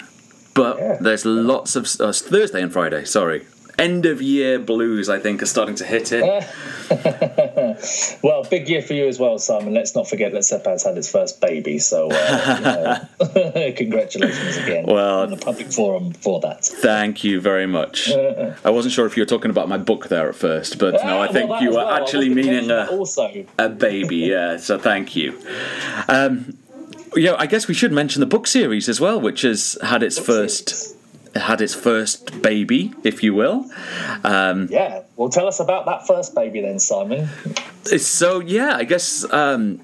But 0.53 0.77
yeah. 0.77 0.97
there's 0.99 1.25
lots 1.25 1.75
of 1.75 1.87
uh, 1.99 2.11
Thursday 2.11 2.61
and 2.61 2.71
Friday. 2.71 3.05
Sorry, 3.05 3.45
end 3.79 4.05
of 4.05 4.21
year 4.21 4.59
blues, 4.59 5.09
I 5.09 5.19
think, 5.19 5.41
are 5.41 5.47
starting 5.47 5.75
to 5.75 5.85
hit 5.85 6.11
it. 6.11 6.21
well, 8.23 8.43
big 8.43 8.67
year 8.67 8.81
for 8.81 8.93
you 8.93 9.07
as 9.07 9.17
well, 9.17 9.39
Simon. 9.39 9.73
Let's 9.73 9.95
not 9.95 10.07
forget 10.07 10.33
that 10.33 10.41
Sepaz 10.41 10.85
had 10.85 10.97
his 10.97 11.09
first 11.09 11.39
baby, 11.41 11.79
so 11.79 12.11
uh, 12.11 13.05
congratulations 13.75 14.57
again. 14.57 14.85
Well, 14.85 15.21
on 15.21 15.31
the 15.31 15.37
public 15.37 15.71
forum 15.71 16.11
for 16.13 16.39
that. 16.41 16.65
Thank 16.65 17.23
you 17.23 17.39
very 17.39 17.65
much. 17.65 18.11
I 18.63 18.69
wasn't 18.69 18.93
sure 18.93 19.05
if 19.05 19.15
you 19.15 19.21
were 19.21 19.27
talking 19.27 19.51
about 19.51 19.69
my 19.69 19.77
book 19.77 20.09
there 20.09 20.29
at 20.29 20.35
first, 20.35 20.77
but 20.77 20.93
no, 21.03 21.21
I 21.21 21.29
think 21.29 21.49
well, 21.49 21.63
you 21.63 21.69
were 21.69 21.77
well. 21.77 21.89
actually 21.89 22.29
meaning 22.29 22.69
a, 22.69 22.87
also. 22.87 23.45
a 23.57 23.69
baby. 23.69 24.17
Yeah, 24.17 24.57
so 24.57 24.77
thank 24.77 25.15
you. 25.15 25.39
Um, 26.07 26.57
yeah, 27.15 27.35
I 27.37 27.45
guess 27.45 27.67
we 27.67 27.73
should 27.73 27.91
mention 27.91 28.19
the 28.19 28.25
book 28.25 28.47
series 28.47 28.89
as 28.89 28.99
well, 28.99 29.19
which 29.19 29.41
has 29.41 29.77
had 29.81 30.03
its 30.03 30.17
book 30.17 30.27
first. 30.27 30.69
Series 30.69 30.95
had 31.35 31.61
its 31.61 31.73
first 31.73 32.41
baby, 32.41 32.93
if 33.03 33.23
you 33.23 33.33
will. 33.33 33.69
Um, 34.23 34.67
yeah, 34.69 35.03
well, 35.15 35.29
tell 35.29 35.47
us 35.47 35.59
about 35.59 35.85
that 35.85 36.07
first 36.07 36.35
baby 36.35 36.61
then, 36.61 36.79
Simon. 36.79 37.29
So 37.83 38.39
yeah, 38.39 38.75
I 38.75 38.83
guess 38.83 39.31
um, 39.31 39.81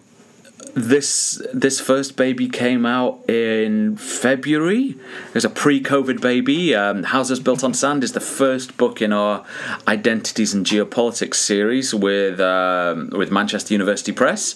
this 0.74 1.42
this 1.54 1.80
first 1.80 2.16
baby 2.16 2.48
came 2.48 2.86
out 2.86 3.30
in 3.30 3.98
February. 3.98 4.90
It 5.28 5.34
was 5.34 5.46
a 5.46 5.50
pre-COVID 5.50 6.22
baby. 6.22 6.76
Um, 6.76 7.04
Houses 7.04 7.40
Built 7.40 7.64
on 7.64 7.74
Sand 7.74 8.04
is 8.04 8.14
the 8.14 8.20
first 8.20 8.78
book 8.78 9.02
in 9.02 9.14
our 9.14 9.46
Identities 9.88 10.54
and 10.54 10.66
Geopolitics 10.66 11.36
series 11.36 11.94
with 11.94 12.40
um, 12.40 13.10
with 13.12 13.32
Manchester 13.32 13.74
University 13.74 14.12
Press, 14.12 14.56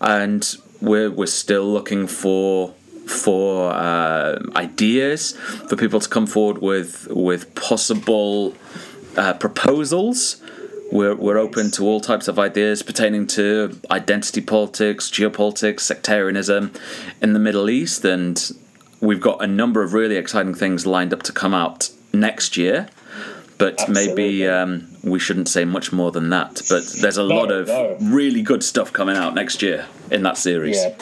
and 0.00 0.56
we're 0.80 1.10
we're 1.10 1.26
still 1.26 1.64
looking 1.64 2.06
for 2.06 2.74
for 3.06 3.72
uh, 3.72 4.38
ideas, 4.54 5.32
for 5.32 5.76
people 5.76 6.00
to 6.00 6.08
come 6.08 6.26
forward 6.26 6.58
with 6.58 7.08
with 7.10 7.54
possible 7.54 8.54
uh, 9.16 9.34
proposals. 9.34 10.42
We're, 10.90 11.14
we're 11.14 11.36
open 11.36 11.70
to 11.72 11.84
all 11.84 12.00
types 12.00 12.28
of 12.28 12.38
ideas 12.38 12.82
pertaining 12.82 13.26
to 13.28 13.78
identity 13.90 14.40
politics, 14.40 15.10
geopolitics, 15.10 15.80
sectarianism 15.80 16.72
in 17.20 17.34
the 17.34 17.38
Middle 17.38 17.68
East, 17.68 18.06
and 18.06 18.50
we've 19.00 19.20
got 19.20 19.42
a 19.42 19.46
number 19.46 19.82
of 19.82 19.92
really 19.92 20.16
exciting 20.16 20.54
things 20.54 20.86
lined 20.86 21.12
up 21.12 21.22
to 21.24 21.32
come 21.32 21.52
out 21.52 21.90
next 22.14 22.56
year. 22.56 22.88
But 23.58 23.80
Absolutely. 23.80 24.04
maybe 24.04 24.48
um, 24.48 24.88
we 25.02 25.18
shouldn't 25.18 25.48
say 25.48 25.64
much 25.64 25.92
more 25.92 26.12
than 26.12 26.30
that. 26.30 26.62
But 26.68 26.86
there's 27.00 27.18
a 27.18 27.26
no, 27.26 27.34
lot 27.34 27.50
of 27.50 27.66
no. 27.66 27.96
really 28.00 28.40
good 28.42 28.62
stuff 28.62 28.92
coming 28.92 29.16
out 29.16 29.34
next 29.34 29.62
year 29.62 29.86
in 30.10 30.22
that 30.22 30.38
series. 30.38 30.76
Yeah, 30.76 30.96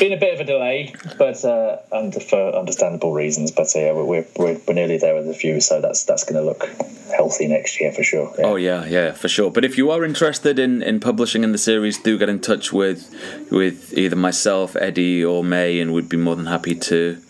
been 0.00 0.12
a 0.12 0.18
bit 0.18 0.34
of 0.34 0.40
a 0.40 0.44
delay, 0.44 0.94
but 1.18 1.44
uh, 1.44 1.78
under, 1.92 2.20
for 2.20 2.54
understandable 2.54 3.12
reasons. 3.12 3.52
But 3.52 3.72
yeah, 3.74 3.92
we're, 3.92 4.26
we're, 4.36 4.60
we're 4.66 4.74
nearly 4.74 4.98
there 4.98 5.14
with 5.14 5.28
a 5.28 5.34
few, 5.34 5.60
so 5.60 5.80
that's 5.80 6.04
that's 6.04 6.24
going 6.24 6.42
to 6.42 6.42
look 6.42 6.68
healthy 7.14 7.46
next 7.46 7.80
year 7.80 7.92
for 7.92 8.02
sure. 8.02 8.32
Yeah. 8.38 8.44
Oh 8.44 8.56
yeah, 8.56 8.84
yeah, 8.86 9.12
for 9.12 9.28
sure. 9.28 9.50
But 9.50 9.64
if 9.64 9.78
you 9.78 9.90
are 9.90 10.04
interested 10.04 10.58
in, 10.58 10.82
in 10.82 11.00
publishing 11.00 11.44
in 11.44 11.52
the 11.52 11.58
series, 11.58 11.98
do 11.98 12.18
get 12.18 12.28
in 12.28 12.40
touch 12.40 12.72
with 12.72 13.14
with 13.50 13.96
either 13.96 14.16
myself, 14.16 14.76
Eddie, 14.76 15.24
or 15.24 15.44
May, 15.44 15.80
and 15.80 15.92
we'd 15.92 16.08
be 16.08 16.16
more 16.16 16.36
than 16.36 16.46
happy 16.46 16.74
to 16.74 17.20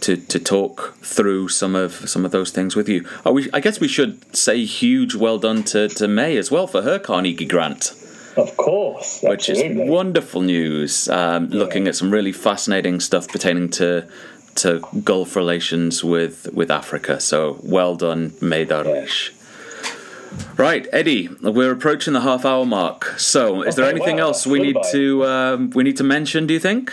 to 0.00 0.16
to 0.16 0.38
talk 0.38 0.96
through 1.02 1.48
some 1.48 1.74
of 1.74 2.08
some 2.08 2.24
of 2.24 2.30
those 2.30 2.50
things 2.50 2.76
with 2.76 2.88
you. 2.88 3.06
Oh, 3.24 3.32
we, 3.32 3.48
I 3.52 3.60
guess 3.60 3.80
we 3.80 3.88
should 3.88 4.36
say 4.36 4.64
huge 4.64 5.14
well 5.14 5.38
done 5.38 5.64
to, 5.64 5.88
to 5.88 6.08
May 6.08 6.36
as 6.36 6.50
well 6.50 6.66
for 6.66 6.82
her 6.82 6.98
Carnegie 6.98 7.46
grant. 7.46 7.92
Of 8.36 8.56
course, 8.56 9.20
which 9.22 9.48
is 9.48 9.62
wonderful 9.88 10.42
news. 10.42 11.08
Um, 11.08 11.50
yeah. 11.50 11.58
Looking 11.58 11.88
at 11.88 11.96
some 11.96 12.10
really 12.10 12.32
fascinating 12.32 13.00
stuff 13.00 13.26
pertaining 13.28 13.70
to 13.70 14.08
to 14.56 14.80
Gulf 15.02 15.34
relations 15.34 16.04
with 16.04 16.48
with 16.52 16.70
Africa. 16.70 17.20
So 17.20 17.58
well 17.62 17.96
done, 17.96 18.34
May 18.40 18.64
Darwish. 18.64 19.30
Yeah. 19.30 19.34
Right, 20.56 20.86
Eddie, 20.92 21.28
we're 21.40 21.72
approaching 21.72 22.12
the 22.12 22.20
half 22.20 22.44
hour 22.44 22.66
mark. 22.66 23.06
So, 23.18 23.62
is 23.62 23.74
okay, 23.74 23.76
there 23.76 23.90
anything 23.90 24.16
well, 24.16 24.28
else 24.28 24.46
we 24.46 24.58
need 24.58 24.76
to 24.92 25.24
um, 25.24 25.70
we 25.70 25.84
need 25.84 25.96
to 25.96 26.04
mention? 26.04 26.46
Do 26.46 26.54
you 26.54 26.60
think? 26.60 26.92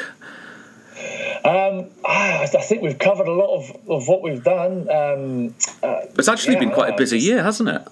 Um, 1.45 1.91
I 2.03 2.47
think 2.47 2.81
we've 2.81 2.97
covered 2.97 3.27
a 3.27 3.33
lot 3.33 3.55
of, 3.55 3.89
of 3.89 4.07
what 4.07 4.23
we've 4.23 4.43
done. 4.43 4.89
Um, 4.89 5.55
uh, 5.83 6.07
it's 6.17 6.27
actually 6.27 6.55
yeah, 6.55 6.61
been 6.61 6.71
quite 6.71 6.93
a 6.93 6.97
busy 6.97 7.19
year, 7.19 7.43
hasn't 7.43 7.69
it? 7.69 7.87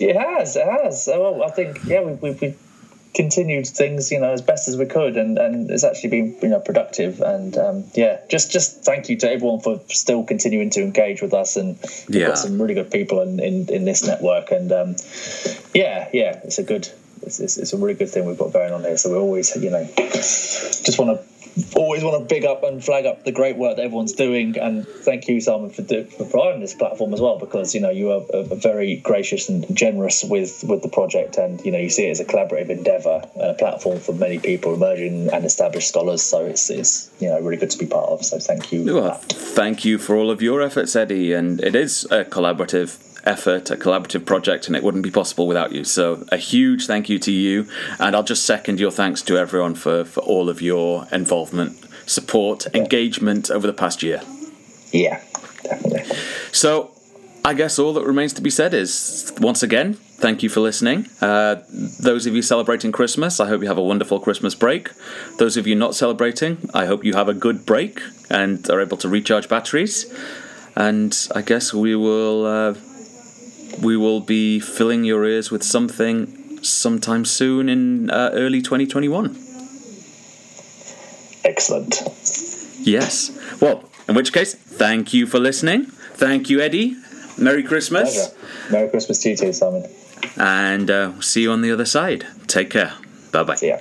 It 0.00 0.16
has. 0.16 0.56
It 0.56 0.64
has. 0.64 1.06
Well, 1.06 1.42
I 1.42 1.50
think 1.50 1.84
yeah, 1.84 2.02
we, 2.02 2.14
we, 2.14 2.30
we 2.40 2.56
continued 3.14 3.66
things 3.66 4.12
you 4.12 4.20
know 4.20 4.32
as 4.32 4.42
best 4.42 4.68
as 4.68 4.76
we 4.76 4.86
could 4.86 5.16
and 5.16 5.38
and 5.38 5.70
it's 5.70 5.82
actually 5.82 6.10
been 6.10 6.38
you 6.40 6.48
know 6.48 6.60
productive 6.60 7.20
and 7.20 7.56
um, 7.56 7.84
yeah 7.94 8.20
just 8.28 8.52
just 8.52 8.84
thank 8.84 9.08
you 9.08 9.16
to 9.16 9.28
everyone 9.28 9.58
for 9.58 9.80
still 9.88 10.22
continuing 10.22 10.70
to 10.70 10.82
engage 10.82 11.20
with 11.20 11.34
us 11.34 11.56
and 11.56 11.78
yeah. 12.08 12.28
got 12.28 12.38
some 12.38 12.60
really 12.60 12.74
good 12.74 12.90
people 12.90 13.20
in 13.22 13.40
in, 13.40 13.68
in 13.70 13.84
this 13.84 14.06
network 14.06 14.52
and 14.52 14.70
um, 14.70 14.94
yeah 15.74 16.08
yeah 16.12 16.38
it's 16.44 16.58
a 16.58 16.62
good 16.62 16.88
it's, 17.22 17.40
it's, 17.40 17.56
it's, 17.56 17.72
a 17.72 17.76
really 17.76 17.94
good 17.94 18.08
thing 18.08 18.24
we've 18.24 18.38
got 18.38 18.52
going 18.52 18.72
on 18.72 18.82
here 18.82 18.96
so 18.96 19.10
we 19.10 19.16
always 19.16 19.56
you 19.56 19.70
know 19.70 19.84
just 19.96 20.98
want 20.98 21.18
to 21.18 21.37
always 21.74 22.02
want 22.02 22.20
to 22.20 22.34
big 22.34 22.44
up 22.44 22.62
and 22.62 22.84
flag 22.84 23.06
up 23.06 23.24
the 23.24 23.32
great 23.32 23.56
work 23.56 23.76
that 23.76 23.82
everyone's 23.82 24.12
doing. 24.12 24.58
And 24.58 24.86
thank 24.86 25.28
you, 25.28 25.40
Simon, 25.40 25.70
for, 25.70 25.82
do, 25.82 26.04
for 26.04 26.24
providing 26.24 26.60
this 26.60 26.74
platform 26.74 27.14
as 27.14 27.20
well, 27.20 27.38
because 27.38 27.74
you 27.74 27.80
know 27.80 27.90
you 27.90 28.12
are 28.12 28.22
a 28.32 28.54
very 28.54 28.96
gracious 28.96 29.48
and 29.48 29.64
generous 29.76 30.24
with 30.24 30.64
with 30.66 30.82
the 30.82 30.88
project, 30.88 31.36
and 31.36 31.64
you 31.64 31.72
know 31.72 31.78
you 31.78 31.90
see 31.90 32.06
it 32.06 32.10
as 32.10 32.20
a 32.20 32.24
collaborative 32.24 32.70
endeavour 32.70 33.22
and 33.34 33.50
a 33.50 33.54
platform 33.54 33.98
for 33.98 34.12
many 34.12 34.38
people, 34.38 34.74
emerging 34.74 35.30
and 35.32 35.44
established 35.44 35.88
scholars. 35.88 36.22
So 36.22 36.44
it's 36.44 36.70
it's 36.70 37.10
you 37.20 37.28
know 37.28 37.40
really 37.40 37.56
good 37.56 37.70
to 37.70 37.78
be 37.78 37.86
part 37.86 38.08
of. 38.08 38.24
So 38.24 38.38
thank 38.38 38.72
you. 38.72 38.94
Well, 38.94 39.14
thank 39.14 39.84
you 39.84 39.98
for 39.98 40.16
all 40.16 40.30
of 40.30 40.42
your 40.42 40.62
efforts, 40.62 40.94
Eddie, 40.96 41.32
and 41.32 41.60
it 41.60 41.74
is 41.74 42.04
a 42.10 42.24
collaborative 42.24 43.07
effort, 43.24 43.70
a 43.70 43.76
collaborative 43.76 44.24
project, 44.24 44.66
and 44.66 44.76
it 44.76 44.82
wouldn't 44.82 45.04
be 45.04 45.10
possible 45.10 45.46
without 45.46 45.72
you. 45.72 45.84
So, 45.84 46.24
a 46.30 46.36
huge 46.36 46.86
thank 46.86 47.08
you 47.08 47.18
to 47.20 47.32
you, 47.32 47.66
and 47.98 48.14
I'll 48.14 48.22
just 48.22 48.44
second 48.44 48.80
your 48.80 48.90
thanks 48.90 49.22
to 49.22 49.38
everyone 49.38 49.74
for, 49.74 50.04
for 50.04 50.20
all 50.20 50.48
of 50.48 50.62
your 50.62 51.06
involvement, 51.12 51.78
support, 52.06 52.66
yeah. 52.72 52.82
engagement 52.82 53.50
over 53.50 53.66
the 53.66 53.72
past 53.72 54.02
year. 54.02 54.22
Yeah, 54.92 55.22
definitely. 55.62 56.16
So, 56.52 56.90
I 57.44 57.54
guess 57.54 57.78
all 57.78 57.92
that 57.94 58.04
remains 58.04 58.32
to 58.34 58.42
be 58.42 58.50
said 58.50 58.74
is 58.74 59.32
once 59.40 59.62
again, 59.62 59.94
thank 59.94 60.42
you 60.42 60.48
for 60.48 60.60
listening. 60.60 61.06
Uh, 61.20 61.56
those 61.70 62.26
of 62.26 62.34
you 62.34 62.42
celebrating 62.42 62.92
Christmas, 62.92 63.40
I 63.40 63.48
hope 63.48 63.62
you 63.62 63.68
have 63.68 63.78
a 63.78 63.82
wonderful 63.82 64.20
Christmas 64.20 64.54
break. 64.54 64.90
Those 65.38 65.56
of 65.56 65.66
you 65.66 65.74
not 65.74 65.94
celebrating, 65.94 66.68
I 66.74 66.86
hope 66.86 67.04
you 67.04 67.14
have 67.14 67.28
a 67.28 67.34
good 67.34 67.64
break 67.64 68.00
and 68.28 68.68
are 68.68 68.80
able 68.80 68.96
to 68.98 69.08
recharge 69.08 69.48
batteries. 69.48 70.12
And 70.76 71.16
I 71.34 71.42
guess 71.42 71.72
we 71.72 71.96
will. 71.96 72.46
Uh, 72.46 72.74
we 73.82 73.96
will 73.96 74.20
be 74.20 74.60
filling 74.60 75.04
your 75.04 75.24
ears 75.24 75.50
with 75.50 75.62
something 75.62 76.62
sometime 76.62 77.24
soon 77.24 77.68
in 77.68 78.10
uh, 78.10 78.30
early 78.32 78.60
2021. 78.60 79.36
Excellent. 81.44 82.02
Yes. 82.80 83.30
Well, 83.60 83.88
in 84.08 84.14
which 84.14 84.32
case, 84.32 84.54
thank 84.54 85.14
you 85.14 85.26
for 85.26 85.38
listening. 85.38 85.86
Thank 85.86 86.50
you, 86.50 86.60
Eddie. 86.60 86.96
Merry 87.36 87.62
Christmas. 87.62 88.14
Pleasure. 88.14 88.72
Merry 88.72 88.88
Christmas 88.88 89.22
to 89.22 89.30
you 89.30 89.36
too, 89.36 89.52
Simon. 89.52 89.88
And 90.36 90.90
uh, 90.90 91.20
see 91.20 91.42
you 91.42 91.52
on 91.52 91.62
the 91.62 91.70
other 91.70 91.84
side. 91.84 92.26
Take 92.46 92.70
care. 92.70 92.94
Bye 93.32 93.44
bye. 93.44 93.54
See 93.54 93.68
ya. 93.68 93.78